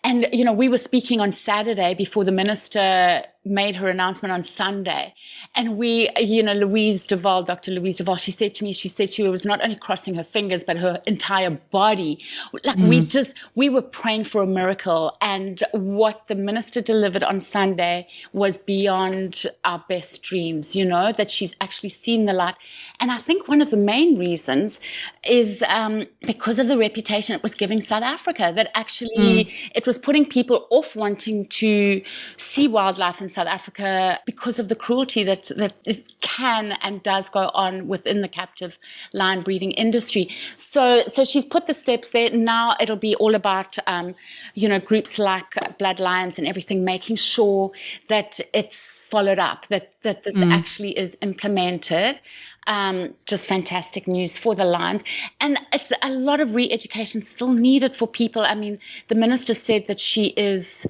And, 0.04 0.26
you 0.32 0.44
know, 0.44 0.52
we 0.52 0.68
were 0.68 0.78
speaking 0.78 1.20
on 1.20 1.32
Saturday 1.32 1.94
before 1.94 2.24
the 2.24 2.32
minister 2.32 3.24
made 3.45 3.76
her 3.76 3.88
announcement 3.88 4.33
on 4.33 4.45
Sunday. 4.45 5.14
And 5.54 5.76
we, 5.76 6.11
you 6.18 6.42
know, 6.42 6.52
Louise 6.52 7.04
de 7.04 7.16
Waal, 7.16 7.45
Dr. 7.45 7.71
Louise 7.71 7.99
de 7.99 8.04
Waal, 8.04 8.16
she 8.16 8.33
said 8.33 8.54
to 8.57 8.64
me, 8.64 8.73
she 8.73 8.88
said 8.88 9.12
she 9.12 9.23
was 9.23 9.45
not 9.45 9.62
only 9.62 9.76
crossing 9.76 10.14
her 10.14 10.25
fingers, 10.25 10.64
but 10.64 10.76
her 10.76 11.00
entire 11.07 11.50
body. 11.50 12.18
Like 12.64 12.78
we 12.78 13.04
just, 13.04 13.33
we 13.54 13.68
were 13.68 13.83
praying 13.83 14.25
for 14.25 14.42
a 14.42 14.47
miracle. 14.47 15.16
And 15.21 15.62
what 15.73 16.23
the 16.28 16.35
minister 16.35 16.80
delivered 16.80 17.23
on 17.23 17.40
Sunday 17.40 18.07
was 18.33 18.57
beyond 18.57 19.47
our 19.64 19.83
best 19.88 20.23
dreams, 20.23 20.75
you 20.75 20.85
know, 20.85 21.12
that 21.16 21.30
she's 21.30 21.54
actually 21.61 21.90
seen 21.90 22.26
the 22.26 22.33
light. 22.33 22.57
And 23.00 23.11
I 23.11 23.21
think 23.21 23.49
one 23.49 23.62
of 23.62 23.71
the 23.71 23.76
main 23.76 24.18
reasons 24.18 24.80
is 25.25 25.62
um, 25.68 26.07
because 26.23 26.59
of 26.59 26.68
the 26.68 26.76
reputation 26.76 27.35
it 27.35 27.42
was 27.42 27.54
giving 27.54 27.80
South 27.80 28.02
Africa, 28.02 28.52
that 28.54 28.71
actually 28.75 29.52
it 29.75 29.87
was 29.87 29.97
putting 29.97 30.26
people 30.26 30.66
off 30.71 30.97
wanting 30.97 31.47
to 31.49 32.02
see 32.37 32.68
wildlife 32.68 33.21
in 33.21 33.28
South 33.28 33.38
Africa 33.47 34.18
because 34.26 34.59
of 34.59 34.68
the 34.68 34.75
cruelty 34.75 35.25
that, 35.25 35.50
that 35.57 35.75
it 35.85 36.04
can 36.21 36.73
and 36.83 37.02
does 37.02 37.28
go 37.28 37.50
on 37.54 37.88
within 37.88 38.21
the 38.23 38.28
captive 38.28 38.76
lion 39.12 39.42
breeding 39.42 39.73
industry. 39.73 40.30
So, 40.57 41.02
so 41.07 41.25
she's 41.25 41.45
put 41.45 41.66
the 41.66 41.75
steps 41.75 42.11
there. 42.11 42.30
Now 42.30 42.76
it'll 42.80 42.97
be 42.97 43.14
all 43.16 43.35
about, 43.35 43.76
um, 43.87 44.14
you 44.54 44.68
know, 44.68 44.80
groups 44.80 45.18
like 45.18 45.78
Blood 45.78 46.00
Lions 46.00 46.38
and 46.38 46.47
everything, 46.47 46.85
making 46.85 47.16
sure 47.16 47.71
that 48.09 48.40
it's 48.52 48.99
followed 49.11 49.38
up, 49.38 49.66
that, 49.68 49.92
that 50.02 50.25
this 50.25 50.37
actually 50.37 50.99
is 50.99 51.16
implemented. 51.23 52.21
Um, 52.66 53.14
just 53.25 53.47
fantastic 53.47 54.07
news 54.07 54.37
for 54.37 54.54
the 54.54 54.66
lions. 54.66 55.02
And 55.40 55.59
it's 55.73 55.90
a 56.02 56.11
lot 56.11 56.40
of 56.40 56.54
re-education 56.54 57.23
still 57.23 57.52
needed 57.52 57.97
for 57.97 58.07
people. 58.07 58.42
I 58.42 58.54
mean, 58.54 58.78
the 59.09 59.14
minister 59.14 59.54
said 59.54 59.87
that 59.88 59.99
she 59.99 60.26
is 60.37 60.85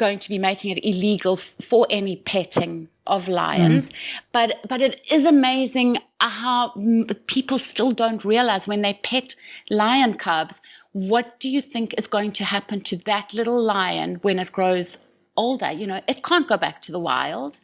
going 0.00 0.18
to 0.18 0.28
be 0.28 0.38
making 0.38 0.70
it 0.74 0.80
illegal 0.90 1.38
for 1.68 1.86
any 1.90 2.16
petting 2.16 2.88
of 3.06 3.28
lions. 3.28 3.90
But, 4.32 4.48
but 4.68 4.80
it 4.80 5.00
is 5.10 5.24
amazing 5.24 5.98
how 6.20 6.72
mm, 6.76 7.26
people 7.26 7.58
still 7.58 7.92
don't 7.92 8.24
realize 8.24 8.66
when 8.66 8.82
they 8.82 8.94
pet 9.02 9.34
lion 9.68 10.14
cubs, 10.14 10.60
what 10.92 11.38
do 11.38 11.48
you 11.48 11.62
think 11.62 11.94
is 11.98 12.06
going 12.06 12.32
to 12.32 12.44
happen 12.44 12.80
to 12.90 12.96
that 13.10 13.32
little 13.34 13.62
lion 13.62 14.16
when 14.22 14.38
it 14.38 14.50
grows 14.50 14.96
older. 15.36 15.70
You 15.70 15.86
know, 15.86 16.00
it 16.06 16.22
can't 16.22 16.46
go 16.46 16.56
back 16.56 16.82
to 16.82 16.92
the 16.92 16.98
wild. 16.98 17.56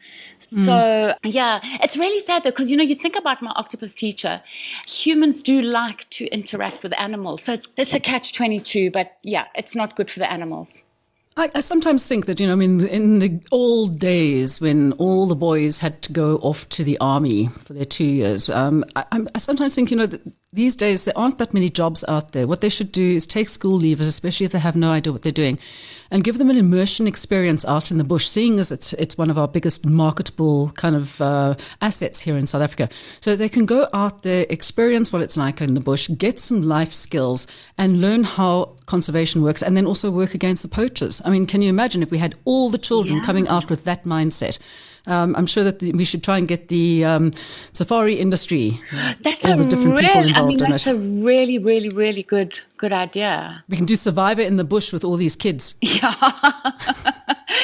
So 0.64 1.14
yeah, 1.25 1.61
it's 1.85 1.97
really 1.97 2.25
sad 2.25 2.43
though, 2.43 2.50
because 2.50 2.71
you 2.71 2.76
know, 2.76 2.85
you 2.93 2.95
think 2.95 3.16
about 3.16 3.43
my 3.43 3.52
octopus 3.57 3.95
teacher, 3.95 4.40
humans 4.87 5.40
do 5.40 5.61
like 5.61 6.09
to 6.11 6.26
interact 6.38 6.83
with 6.83 6.93
animals. 6.99 7.43
So 7.45 7.52
it's, 7.52 7.66
it's 7.76 7.93
a 7.93 8.00
catch 8.00 8.33
22, 8.33 8.90
but 8.93 9.19
yeah, 9.23 9.47
it's 9.55 9.75
not 9.75 9.97
good 9.97 10.11
for 10.11 10.21
the 10.21 10.31
animals. 10.31 10.83
I, 11.38 11.50
I 11.55 11.61
sometimes 11.61 12.07
think 12.07 12.25
that, 12.26 12.40
you 12.40 12.47
know, 12.47 12.55
I 12.55 12.57
mean, 12.57 12.81
in 12.87 13.19
the 13.19 13.43
old 13.52 13.99
days 13.99 14.59
when 14.59 14.93
all 14.93 15.26
the 15.26 15.37
boys 15.37 15.78
had 15.81 16.00
to 16.02 16.12
go 16.12 16.37
off 16.38 16.66
to 16.71 16.85
the 16.85 16.97
army 16.99 17.49
for 17.59 17.75
their 17.75 17.85
two 17.85 18.07
years, 18.07 18.49
um, 18.49 18.85
I, 18.97 19.05
I'm- 19.12 19.28
sometimes 19.37 19.75
think, 19.75 19.90
you 19.90 19.99
know, 19.99 20.07
that 20.07 20.23
these 20.55 20.75
days 20.75 21.05
there 21.05 21.16
aren't 21.19 21.37
that 21.37 21.52
many 21.52 21.69
jobs 21.69 22.05
out 22.09 22.33
there. 22.33 22.47
What 22.47 22.62
they 22.62 22.71
should 22.71 22.90
do 22.90 23.16
is 23.16 23.26
take 23.26 23.50
school 23.50 23.78
leavers, 23.78 24.09
especially 24.09 24.47
if 24.47 24.52
they 24.52 24.59
have 24.59 24.76
no 24.76 24.90
idea 24.90 25.12
what 25.12 25.21
they're 25.21 25.31
doing, 25.31 25.59
and 26.11 26.25
give 26.25 26.38
them 26.38 26.49
an 26.49 26.57
immersion 26.57 27.07
experience 27.07 27.66
out 27.66 27.90
in 27.90 27.99
the 27.99 28.05
bush, 28.05 28.26
seeing 28.26 28.59
as 28.59 28.73
it's, 28.73 28.95
it's 28.95 29.19
one 29.19 29.28
of 29.28 29.37
our 29.37 29.49
biggest 29.49 29.85
marketable 29.85 30.71
kind 30.71 30.97
of 30.97 31.21
uh, 31.21 31.55
assets 31.83 32.21
here 32.21 32.38
in 32.38 32.47
South 32.47 32.62
Africa. 32.62 32.88
So 33.21 33.37
they 33.37 33.50
can 33.50 33.66
go 33.66 33.88
out 33.93 34.23
there, 34.23 34.47
experience 34.49 35.12
what 35.12 35.21
it's 35.21 35.37
like 35.37 35.61
in 35.61 35.75
the 35.75 35.81
bush, 35.81 36.09
get 36.16 36.40
some 36.40 36.62
life 36.62 36.95
skills, 36.95 37.47
and 37.76 38.00
learn 38.00 38.25
how 38.25 38.75
conservation 38.87 39.43
works, 39.43 39.62
and 39.62 39.76
then 39.76 39.87
also 39.87 40.11
work 40.11 40.35
against 40.35 40.62
the 40.62 40.69
poachers. 40.69 41.21
I 41.25 41.31
mean, 41.31 41.47
can 41.47 41.62
you 41.62 41.69
imagine 41.69 42.02
if 42.02 42.11
we 42.11 42.19
had 42.19 42.35
all 42.45 42.71
the 42.71 42.78
children 42.78 43.21
coming 43.23 43.49
out 43.49 43.69
with 43.69 43.85
that 43.85 44.05
mindset? 44.05 44.59
Um, 45.09 45.37
I'm 45.37 45.47
sure 45.47 45.62
that 45.62 45.78
the, 45.78 45.93
we 45.93 46.05
should 46.05 46.25
try 46.25 46.37
and 46.37 46.49
get 46.49 46.66
the 46.69 47.05
um, 47.05 47.31
safari 47.73 48.14
industry, 48.14 48.81
That's 49.23 49.45
all 49.45 49.57
the 49.57 49.64
different 49.64 49.93
really, 49.93 50.07
people 50.07 50.21
I 50.21 50.25
involved 50.25 50.49
mean, 50.49 50.64
in 50.64 50.71
that's 50.73 50.87
it. 50.87 50.93
That's 50.93 50.99
a 50.99 51.25
really, 51.25 51.59
really, 51.59 51.90
really 51.90 52.25
good, 52.25 52.55
good 52.76 52.93
idea. 52.93 53.62
We 53.69 53.76
can 53.76 53.87
do 53.87 53.95
Survivor 53.95 54.43
in 54.43 54.57
the 54.57 54.64
bush 54.64 54.93
with 54.93 55.05
all 55.05 55.16
these 55.16 55.37
kids. 55.37 55.76
Yeah. 55.83 56.14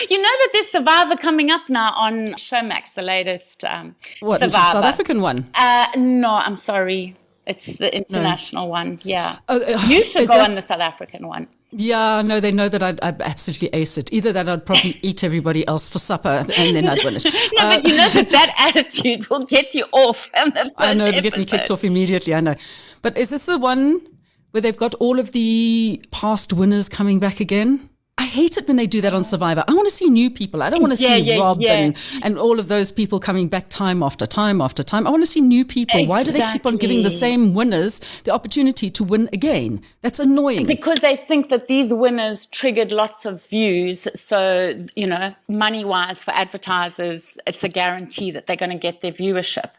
you 0.08 0.18
know 0.18 0.28
that 0.28 0.48
there's 0.52 0.70
Survivor 0.70 1.16
coming 1.16 1.50
up 1.50 1.68
now 1.68 1.92
on 1.94 2.28
Showmax, 2.34 2.94
the 2.94 3.02
latest 3.02 3.64
um, 3.64 3.96
What, 4.20 4.40
Survivor. 4.40 4.72
South 4.72 4.84
African 4.84 5.20
one? 5.20 5.48
Uh, 5.54 5.86
no, 5.96 6.28
I'm 6.30 6.56
sorry. 6.56 7.16
It's 7.46 7.66
the 7.66 7.94
international 7.94 8.68
one. 8.68 9.00
Yeah. 9.02 9.38
Oh, 9.48 9.60
uh, 9.60 9.78
you 9.88 10.04
should 10.10 10.28
go 10.28 10.34
that- 10.34 10.48
on 10.50 10.54
the 10.54 10.62
South 10.62 10.80
African 10.80 11.26
one. 11.26 11.48
Yeah, 11.74 12.20
no, 12.20 12.38
they 12.38 12.52
know 12.52 12.68
that 12.68 12.82
I'd, 12.82 13.00
I'd 13.00 13.22
absolutely 13.22 13.68
ace 13.72 13.96
it. 13.96 14.12
Either 14.12 14.30
that 14.34 14.46
I'd 14.46 14.66
probably 14.66 14.98
eat 15.02 15.24
everybody 15.24 15.66
else 15.66 15.88
for 15.88 15.98
supper 15.98 16.44
and 16.54 16.76
then 16.76 16.86
I'd 16.86 17.02
win 17.02 17.16
it. 17.16 17.24
No, 17.54 17.64
Uh, 17.64 17.76
but 17.76 17.86
you 17.88 17.96
know 17.96 18.10
that 18.10 18.28
that 18.30 18.54
attitude 18.58 19.26
will 19.30 19.46
get 19.46 19.74
you 19.74 19.86
off. 19.92 20.28
I 20.76 20.92
know, 20.92 21.10
to 21.10 21.20
get 21.22 21.34
me 21.36 21.46
kicked 21.46 21.70
off 21.70 21.82
immediately, 21.82 22.34
I 22.34 22.40
know. 22.40 22.56
But 23.00 23.16
is 23.16 23.30
this 23.30 23.46
the 23.46 23.56
one 23.58 24.02
where 24.50 24.60
they've 24.60 24.76
got 24.76 24.94
all 24.96 25.18
of 25.18 25.32
the 25.32 26.04
past 26.10 26.52
winners 26.52 26.90
coming 26.90 27.18
back 27.18 27.40
again? 27.40 27.88
I 28.22 28.24
hate 28.26 28.56
it 28.56 28.68
when 28.68 28.76
they 28.76 28.86
do 28.86 29.00
that 29.00 29.12
on 29.14 29.24
Survivor. 29.24 29.64
I 29.66 29.74
want 29.74 29.88
to 29.88 29.94
see 29.94 30.08
new 30.08 30.30
people. 30.30 30.62
I 30.62 30.70
don't 30.70 30.80
want 30.80 30.96
to 30.96 31.02
Yeah, 31.02 31.16
see 31.16 31.22
yeah, 31.24 31.38
Rob 31.38 31.60
yeah. 31.60 31.72
and, 31.72 31.96
and 32.22 32.38
all 32.38 32.60
of 32.60 32.68
those 32.68 32.92
people 32.92 33.18
coming 33.18 33.48
back 33.48 33.68
time 33.68 34.00
after 34.00 34.28
time 34.28 34.60
after 34.60 34.84
time. 34.84 35.08
I 35.08 35.10
want 35.10 35.24
to 35.24 35.26
see 35.26 35.40
new 35.40 35.64
people. 35.64 36.06
Why 36.06 36.22
do 36.22 36.30
they 36.30 36.46
keep 36.52 36.64
on 36.64 36.76
giving 36.76 37.02
the 37.02 37.10
same 37.10 37.52
winners 37.52 38.00
the 38.22 38.30
opportunity 38.30 38.90
to 38.90 39.02
win 39.02 39.28
again? 39.32 39.82
That's 40.02 40.20
annoying. 40.20 40.66
because 40.66 41.00
they 41.00 41.16
think 41.26 41.50
that 41.50 41.66
these 41.66 41.92
winners 41.92 42.46
triggered 42.46 42.92
lots 42.92 43.24
of 43.24 43.44
views. 43.46 44.06
So, 44.14 44.86
you 44.94 45.08
know, 45.08 45.34
money 45.48 45.84
wise 45.84 46.18
for 46.20 46.30
advertisers, 46.30 47.36
it's 47.48 47.64
a 47.64 47.68
guarantee 47.68 48.30
that 48.30 48.46
they're 48.46 48.54
going 48.56 48.70
to 48.70 48.78
get 48.78 49.02
their 49.02 49.12
viewership. 49.12 49.70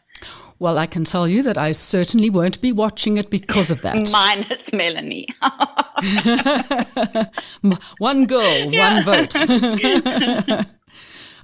Well, 0.58 0.78
I 0.78 0.86
can 0.86 1.04
tell 1.04 1.28
you 1.28 1.42
that 1.42 1.58
I 1.58 1.72
certainly 1.72 2.30
won't 2.30 2.60
be 2.60 2.72
watching 2.72 3.16
it 3.16 3.28
because 3.28 3.70
of 3.70 3.82
that. 3.82 4.10
Minus 4.12 4.60
Melanie. 4.72 5.28
One 7.98 8.26
girl, 8.26 8.70
one 8.70 9.04
vote. 9.04 9.34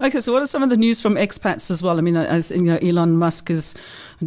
okay, 0.01 0.21
so 0.21 0.33
what 0.33 0.43
are 0.43 0.47
some 0.47 0.63
of 0.63 0.71
the 0.71 0.77
news 0.77 1.01
from 1.01 1.17
expats 1.17 1.71
as 1.71 1.83
well? 1.83 1.99
I 1.99 2.03
mean, 2.03 2.17
as 2.17 2.51
you 2.51 2.63
know, 2.63 2.77
Elon 2.77 3.17
Musk 3.17 3.51
is 3.51 3.75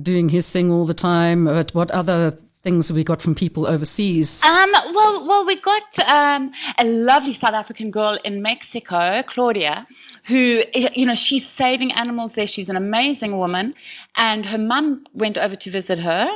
doing 0.02 0.30
his 0.30 0.50
thing 0.50 0.72
all 0.72 0.86
the 0.86 0.94
time. 0.94 1.46
But 1.46 1.74
what 1.74 1.92
other 1.92 2.38
things 2.64 2.92
we 2.92 3.04
got 3.04 3.22
from 3.22 3.36
people 3.36 3.68
overseas? 3.68 4.44
Um, 4.44 4.72
well, 4.94 5.28
well, 5.28 5.46
we 5.46 5.60
got 5.60 6.00
um, 6.08 6.52
a 6.80 6.86
lovely 6.86 7.36
South 7.36 7.54
African 7.54 7.92
girl 7.92 8.18
in 8.24 8.42
Mexico, 8.42 9.22
Claudia, 9.28 9.86
who, 10.26 10.64
you 10.74 11.06
know, 11.06 11.16
she's 11.16 11.48
saving 11.48 11.92
animals 11.94 12.34
there. 12.34 12.48
She's 12.48 12.70
an 12.70 12.78
amazing 12.78 13.38
woman. 13.38 13.76
And 14.16 14.46
her 14.46 14.58
mum 14.58 15.06
went 15.14 15.38
over 15.38 15.56
to 15.58 15.70
visit 15.70 16.00
her 16.00 16.30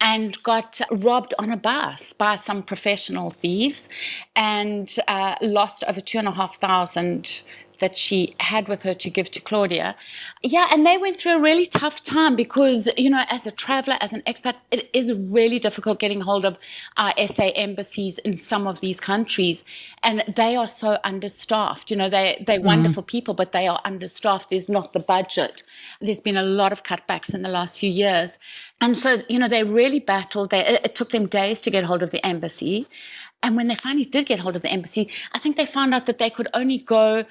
and 0.00 0.40
got 0.42 0.80
robbed 0.90 1.34
on 1.38 1.50
a 1.50 1.56
bus 1.56 2.12
by 2.12 2.36
some 2.36 2.62
professional 2.62 3.30
thieves 3.30 3.88
and 4.36 4.92
uh, 5.08 5.34
lost 5.40 5.82
over 5.88 6.00
two 6.00 6.18
and 6.18 6.28
a 6.28 6.32
half 6.32 6.60
thousand 6.60 7.42
that 7.82 7.98
she 7.98 8.32
had 8.38 8.68
with 8.68 8.80
her 8.82 8.94
to 8.94 9.10
give 9.10 9.28
to 9.32 9.40
Claudia. 9.40 9.96
Yeah, 10.42 10.68
and 10.70 10.86
they 10.86 10.98
went 10.98 11.18
through 11.18 11.36
a 11.36 11.40
really 11.40 11.66
tough 11.66 12.04
time 12.04 12.36
because, 12.36 12.88
you 12.96 13.10
know, 13.10 13.24
as 13.28 13.44
a 13.44 13.50
traveler, 13.50 13.96
as 14.00 14.12
an 14.12 14.22
expat, 14.24 14.54
it 14.70 14.88
is 14.92 15.12
really 15.12 15.58
difficult 15.58 15.98
getting 15.98 16.20
hold 16.20 16.44
of 16.44 16.56
our 16.96 17.12
SA 17.26 17.48
embassies 17.56 18.18
in 18.18 18.36
some 18.36 18.68
of 18.68 18.78
these 18.78 19.00
countries. 19.00 19.64
And 20.04 20.22
they 20.36 20.54
are 20.54 20.68
so 20.68 20.98
understaffed. 21.02 21.90
You 21.90 21.96
know, 21.96 22.08
they, 22.08 22.42
they're 22.46 22.58
mm-hmm. 22.58 22.66
wonderful 22.66 23.02
people, 23.02 23.34
but 23.34 23.50
they 23.50 23.66
are 23.66 23.80
understaffed. 23.84 24.50
There's 24.50 24.68
not 24.68 24.92
the 24.92 25.00
budget. 25.00 25.64
There's 26.00 26.20
been 26.20 26.36
a 26.36 26.44
lot 26.44 26.70
of 26.70 26.84
cutbacks 26.84 27.34
in 27.34 27.42
the 27.42 27.48
last 27.48 27.80
few 27.80 27.90
years. 27.90 28.30
And 28.80 28.96
so, 28.96 29.22
you 29.28 29.40
know, 29.40 29.48
they 29.48 29.64
really 29.64 29.98
battled. 29.98 30.50
They, 30.50 30.64
it, 30.64 30.82
it 30.84 30.94
took 30.94 31.10
them 31.10 31.26
days 31.26 31.60
to 31.62 31.70
get 31.70 31.82
hold 31.82 32.04
of 32.04 32.12
the 32.12 32.24
embassy. 32.24 32.86
And 33.42 33.56
when 33.56 33.66
they 33.66 33.74
finally 33.74 34.04
did 34.04 34.26
get 34.26 34.38
hold 34.38 34.54
of 34.54 34.62
the 34.62 34.68
embassy, 34.68 35.10
I 35.32 35.40
think 35.40 35.56
they 35.56 35.66
found 35.66 35.92
out 35.94 36.06
that 36.06 36.18
they 36.18 36.30
could 36.30 36.46
only 36.54 36.78
go 36.78 37.24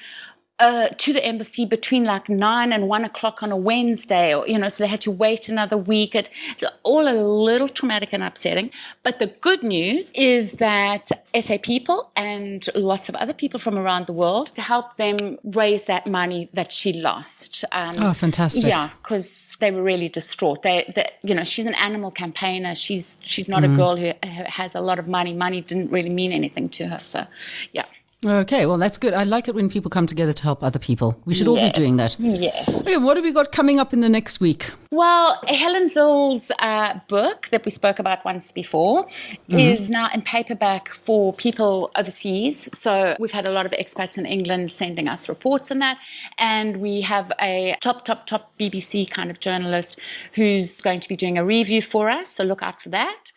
uh, 0.62 0.89
to 0.96 1.12
the 1.12 1.25
embassy 1.25 1.65
between 1.65 2.03
like 2.03 2.30
nine 2.30 2.72
and 2.72 2.88
one 2.88 3.03
o'clock 3.03 3.41
on 3.41 3.51
a 3.51 3.58
Wednesday, 3.58 4.36
or 4.36 4.48
you 4.48 4.60
know, 4.60 4.70
so 4.70 4.84
they 4.84 4.88
had 4.88 5.01
to 5.01 5.10
wait 5.10 5.50
another 5.50 5.75
week. 5.75 6.13
It, 6.13 6.30
it's 6.51 6.72
all 6.84 7.08
a 7.08 7.18
little 7.50 7.68
traumatic 7.68 8.10
and 8.12 8.22
upsetting. 8.22 8.70
But 9.01 9.18
the 9.18 9.25
good 9.27 9.63
news 9.63 10.12
is 10.13 10.51
that 10.60 11.10
SA 11.34 11.58
people 11.63 12.12
and 12.15 12.70
lots 12.75 13.10
of 13.10 13.15
other 13.15 13.34
people 13.34 13.60
from 13.60 13.75
around 13.75 14.06
the 14.06 14.13
world 14.13 14.51
to 14.56 14.62
help 14.62 14.98
them 14.98 15.39
raise 15.44 15.84
that 15.86 16.06
money 16.06 16.48
that 16.53 16.72
she 16.72 16.94
lost. 16.94 17.65
Um, 17.72 17.96
Oh, 17.98 18.13
fantastic. 18.13 18.63
Yeah, 18.63 18.91
because 19.01 19.58
they 19.60 19.72
were 19.72 19.82
really 19.82 20.10
distraught. 20.10 20.62
They, 20.62 20.91
they, 20.96 21.10
you 21.24 21.34
know, 21.34 21.44
she's 21.44 21.65
an 21.65 21.74
animal 21.75 22.12
campaigner. 22.12 22.75
She's 22.75 23.18
she's 23.22 23.48
not 23.48 23.63
a 23.63 23.68
girl 23.68 23.96
who, 23.96 24.12
who 24.24 24.44
has 24.46 24.75
a 24.75 24.82
lot 24.82 25.00
of 25.00 25.08
money. 25.08 25.34
Money 25.34 25.62
didn't 25.62 25.89
really 25.89 26.10
mean 26.10 26.32
anything 26.32 26.70
to 26.70 26.86
her. 26.88 27.01
So, 27.03 27.25
yeah. 27.74 27.86
Okay, 28.23 28.67
well, 28.67 28.77
that's 28.77 28.99
good. 28.99 29.15
I 29.15 29.23
like 29.23 29.47
it 29.47 29.55
when 29.55 29.67
people 29.67 29.89
come 29.89 30.05
together 30.05 30.31
to 30.31 30.43
help 30.43 30.61
other 30.63 30.77
people. 30.77 31.19
We 31.25 31.33
should 31.33 31.47
all 31.47 31.59
be 31.59 31.71
doing 31.71 31.97
that. 31.97 32.19
Yes. 32.19 32.69
Okay, 32.69 32.97
what 32.97 33.17
have 33.17 33.23
we 33.23 33.31
got 33.31 33.51
coming 33.51 33.79
up 33.79 33.93
in 33.93 34.01
the 34.01 34.09
next 34.09 34.39
week? 34.39 34.69
Well, 34.91 35.41
Helen 35.47 35.89
Zille's 35.89 36.51
uh, 36.59 36.99
book 37.07 37.47
that 37.49 37.65
we 37.65 37.71
spoke 37.71 37.97
about 37.97 38.23
once 38.23 38.51
before 38.51 39.07
is 39.49 39.89
now 39.89 40.09
in 40.13 40.21
paperback 40.21 40.89
for 40.89 41.33
people 41.33 41.89
overseas. 41.95 42.69
So 42.75 43.15
we've 43.17 43.31
had 43.31 43.47
a 43.47 43.51
lot 43.51 43.65
of 43.65 43.71
expats 43.71 44.19
in 44.19 44.27
England 44.27 44.71
sending 44.71 45.07
us 45.07 45.27
reports 45.27 45.71
on 45.71 45.79
that. 45.79 45.97
And 46.38 46.77
we 46.77 47.01
have 47.01 47.31
a 47.41 47.75
top, 47.81 48.05
top, 48.05 48.27
top 48.27 48.51
BBC 48.60 49.10
kind 49.10 49.31
of 49.31 49.39
journalist 49.39 49.97
who's 50.34 50.79
going 50.81 50.99
to 50.99 51.10
be 51.10 51.15
doing 51.15 51.39
a 51.39 51.43
review 51.45 51.81
for 51.81 52.07
us. 52.07 52.29
So 52.29 52.43
look 52.43 52.62
out 52.62 52.81
for 52.84 52.89
that. 52.89 53.31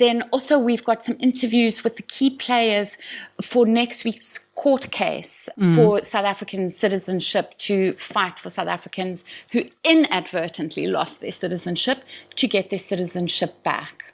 Then 0.00 0.22
also 0.32 0.58
we've 0.58 0.82
got 0.82 1.04
some 1.04 1.16
interviews 1.20 1.84
with 1.84 1.96
the 1.96 2.02
key 2.02 2.30
players 2.30 2.96
for 3.42 3.66
next 3.66 4.02
week's 4.02 4.40
court 4.54 4.90
case 4.90 5.46
mm. 5.58 5.76
for 5.76 6.02
South 6.06 6.24
African 6.24 6.70
citizenship 6.70 7.56
to 7.58 7.92
fight 7.98 8.38
for 8.38 8.48
South 8.48 8.68
Africans 8.68 9.24
who 9.52 9.64
inadvertently 9.84 10.86
lost 10.86 11.20
their 11.20 11.32
citizenship 11.32 12.02
to 12.36 12.48
get 12.48 12.70
their 12.70 12.78
citizenship 12.78 13.62
back. 13.62 14.09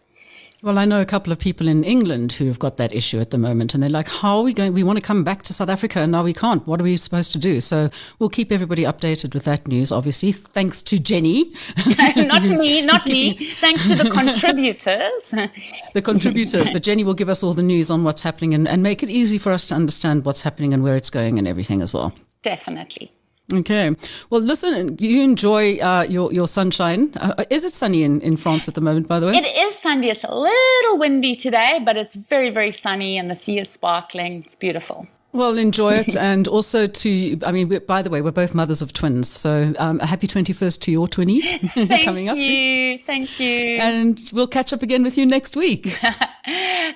Well, 0.67 0.79
I 0.79 0.85
know 0.85 1.01
a 1.01 1.07
couple 1.07 1.33
of 1.33 1.39
people 1.39 1.69
in 1.69 1.85
England 1.85 2.33
who 2.33 2.47
have 2.49 2.59
got 2.59 2.77
that 2.79 2.93
issue 2.93 3.21
at 3.21 3.31
the 3.31 3.39
moment, 3.39 3.73
and 3.73 3.81
they're 3.81 3.89
like, 3.89 4.09
"How 4.09 4.39
are 4.39 4.43
we 4.43 4.53
going? 4.53 4.73
We 4.73 4.83
want 4.83 4.97
to 4.97 5.01
come 5.01 5.23
back 5.23 5.45
to 5.45 5.55
South 5.55 5.69
Africa, 5.69 6.01
and 6.01 6.11
now 6.11 6.25
we 6.25 6.35
can't. 6.35 6.67
What 6.67 6.81
are 6.81 6.83
we 6.83 6.97
supposed 6.97 7.31
to 7.35 7.39
do?" 7.39 7.61
So 7.61 7.89
we'll 8.19 8.31
keep 8.31 8.51
everybody 8.51 8.83
updated 8.83 9.33
with 9.33 9.45
that 9.45 9.69
news. 9.69 9.93
Obviously, 9.93 10.33
thanks 10.33 10.83
to 10.83 10.99
Jenny, 10.99 11.55
not 11.87 12.43
me, 12.43 12.83
not 12.83 13.07
me. 13.07 13.53
Thanks 13.61 13.85
to 13.85 13.95
the 13.95 14.11
contributors. 14.21 15.51
the 15.95 16.03
contributors. 16.03 16.69
but 16.73 16.83
Jenny 16.83 17.05
will 17.05 17.15
give 17.15 17.29
us 17.29 17.45
all 17.45 17.55
the 17.55 17.63
news 17.63 17.89
on 17.89 18.03
what's 18.03 18.23
happening 18.23 18.53
and, 18.53 18.67
and 18.67 18.83
make 18.83 19.05
it 19.05 19.09
easy 19.09 19.39
for 19.39 19.53
us 19.53 19.67
to 19.67 19.75
understand 19.77 20.25
what's 20.25 20.43
happening 20.43 20.75
and 20.75 20.83
where 20.83 20.97
it's 20.97 21.11
going 21.11 21.39
and 21.39 21.47
everything 21.47 21.81
as 21.81 21.93
well. 21.93 22.13
Definitely. 22.43 23.13
Okay. 23.53 23.95
Well, 24.31 24.41
listen, 24.41 24.97
you 24.99 25.23
enjoy 25.23 25.77
uh, 25.79 26.05
your 26.09 26.33
your 26.33 26.49
sunshine. 26.49 27.13
Uh, 27.17 27.45
is 27.49 27.65
it 27.65 27.73
sunny 27.73 28.03
in, 28.03 28.21
in 28.21 28.37
France 28.37 28.67
at 28.69 28.75
the 28.75 28.81
moment? 28.81 29.07
By 29.07 29.21
the 29.21 29.27
way, 29.27 29.37
It 29.37 29.47
is 29.47 29.75
sunny. 29.83 30.11
It's 30.11 30.25
a 30.25 30.35
little 30.35 30.99
windy 30.99 31.37
today, 31.37 31.81
but 31.85 31.97
it's 31.97 32.15
very, 32.15 32.51
very 32.51 32.73
sunny 32.73 33.17
and 33.19 33.31
the 33.31 33.37
sea 33.37 33.59
is 33.61 33.69
sparkling. 33.69 34.43
It's 34.45 34.57
beautiful. 34.57 35.07
Well, 35.33 35.59
enjoy 35.59 35.95
it. 35.95 36.17
and 36.31 36.49
also 36.49 36.87
to, 36.89 37.39
I 37.47 37.53
mean, 37.53 37.81
by 37.87 38.03
the 38.03 38.11
way, 38.11 38.21
we're 38.23 38.33
both 38.33 38.55
mothers 38.55 38.83
of 38.83 38.93
twins. 38.93 39.29
So 39.29 39.73
um, 39.79 40.01
a 40.01 40.07
happy 40.07 40.27
21st 40.27 40.81
to 40.81 40.91
your 40.91 41.07
twinnies 41.07 41.47
Thank 41.75 42.05
coming 42.05 42.29
up 42.29 42.39
soon. 42.41 42.51
you. 42.53 42.99
Thank 43.07 43.39
you. 43.39 43.77
And 43.79 44.19
we'll 44.33 44.49
catch 44.49 44.73
up 44.73 44.83
again 44.83 45.03
with 45.05 45.17
you 45.19 45.25
next 45.27 45.55
week. 45.57 45.97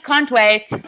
Can't 0.05 0.31
wait. 0.33 0.67
Take 0.69 0.83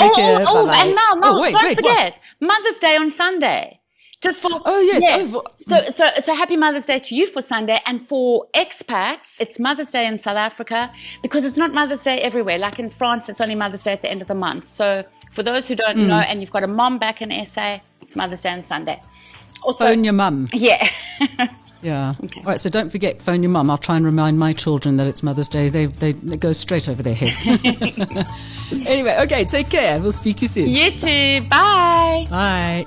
oh, 0.00 0.14
care. 0.14 0.40
oh, 0.40 0.44
oh, 0.48 0.66
Bye-bye. 0.66 0.78
and 0.86 0.94
now, 0.94 1.14
Mel, 1.14 1.38
Oh, 1.38 1.40
wait, 1.42 1.54
don't 1.54 1.64
wait, 1.64 1.82
what? 1.82 1.96
forget 1.96 2.14
Mother's 2.40 2.78
Day 2.80 2.96
on 2.96 3.10
Sunday. 3.10 3.79
Just 4.20 4.42
for 4.42 4.50
Oh, 4.66 4.80
yes. 4.80 5.02
yeah. 5.02 5.26
Oh, 5.34 5.42
so, 5.66 5.90
so, 5.90 6.10
so 6.22 6.34
happy 6.34 6.56
Mother's 6.56 6.84
Day 6.84 6.98
to 6.98 7.14
you 7.14 7.26
for 7.26 7.40
Sunday, 7.40 7.80
and 7.86 8.06
for 8.06 8.46
expats, 8.54 9.30
it's 9.38 9.58
Mother's 9.58 9.90
Day 9.90 10.06
in 10.06 10.18
South 10.18 10.36
Africa 10.36 10.92
because 11.22 11.44
it's 11.44 11.56
not 11.56 11.72
Mother's 11.72 12.02
Day 12.02 12.20
everywhere. 12.20 12.58
Like 12.58 12.78
in 12.78 12.90
France, 12.90 13.28
it's 13.28 13.40
only 13.40 13.54
Mother's 13.54 13.82
Day 13.82 13.92
at 13.92 14.02
the 14.02 14.10
end 14.10 14.20
of 14.20 14.28
the 14.28 14.34
month. 14.34 14.72
So, 14.72 15.04
for 15.32 15.42
those 15.42 15.66
who 15.66 15.74
don't 15.74 15.96
hmm. 15.96 16.08
know, 16.08 16.18
and 16.18 16.40
you've 16.40 16.50
got 16.50 16.64
a 16.64 16.66
mom 16.66 16.98
back 16.98 17.22
in 17.22 17.30
SA, 17.46 17.78
it's 18.02 18.14
Mother's 18.14 18.42
Day 18.42 18.50
on 18.50 18.62
Sunday. 18.62 19.02
Also, 19.62 19.84
Phone 19.86 20.04
your 20.04 20.12
mum. 20.12 20.48
yeah. 20.52 20.88
Yeah. 21.82 22.14
All 22.36 22.42
right. 22.42 22.60
So 22.60 22.68
don't 22.68 22.90
forget, 22.90 23.20
phone 23.20 23.42
your 23.42 23.50
mum. 23.50 23.70
I'll 23.70 23.78
try 23.78 23.96
and 23.96 24.04
remind 24.04 24.38
my 24.38 24.52
children 24.52 24.96
that 24.98 25.06
it's 25.06 25.22
Mother's 25.22 25.48
Day. 25.48 25.68
They, 25.68 25.86
they, 25.86 26.10
it 26.10 26.40
goes 26.40 26.58
straight 26.58 26.88
over 26.88 27.02
their 27.02 27.14
heads. 27.14 27.42
anyway, 28.86 29.16
okay. 29.20 29.44
Take 29.44 29.70
care. 29.70 30.00
We'll 30.00 30.12
speak 30.12 30.36
to 30.36 30.42
you 30.42 30.48
soon. 30.48 30.68
you 30.68 30.90
too. 30.98 31.48
Bye. 31.48 32.26
Bye. 32.28 32.86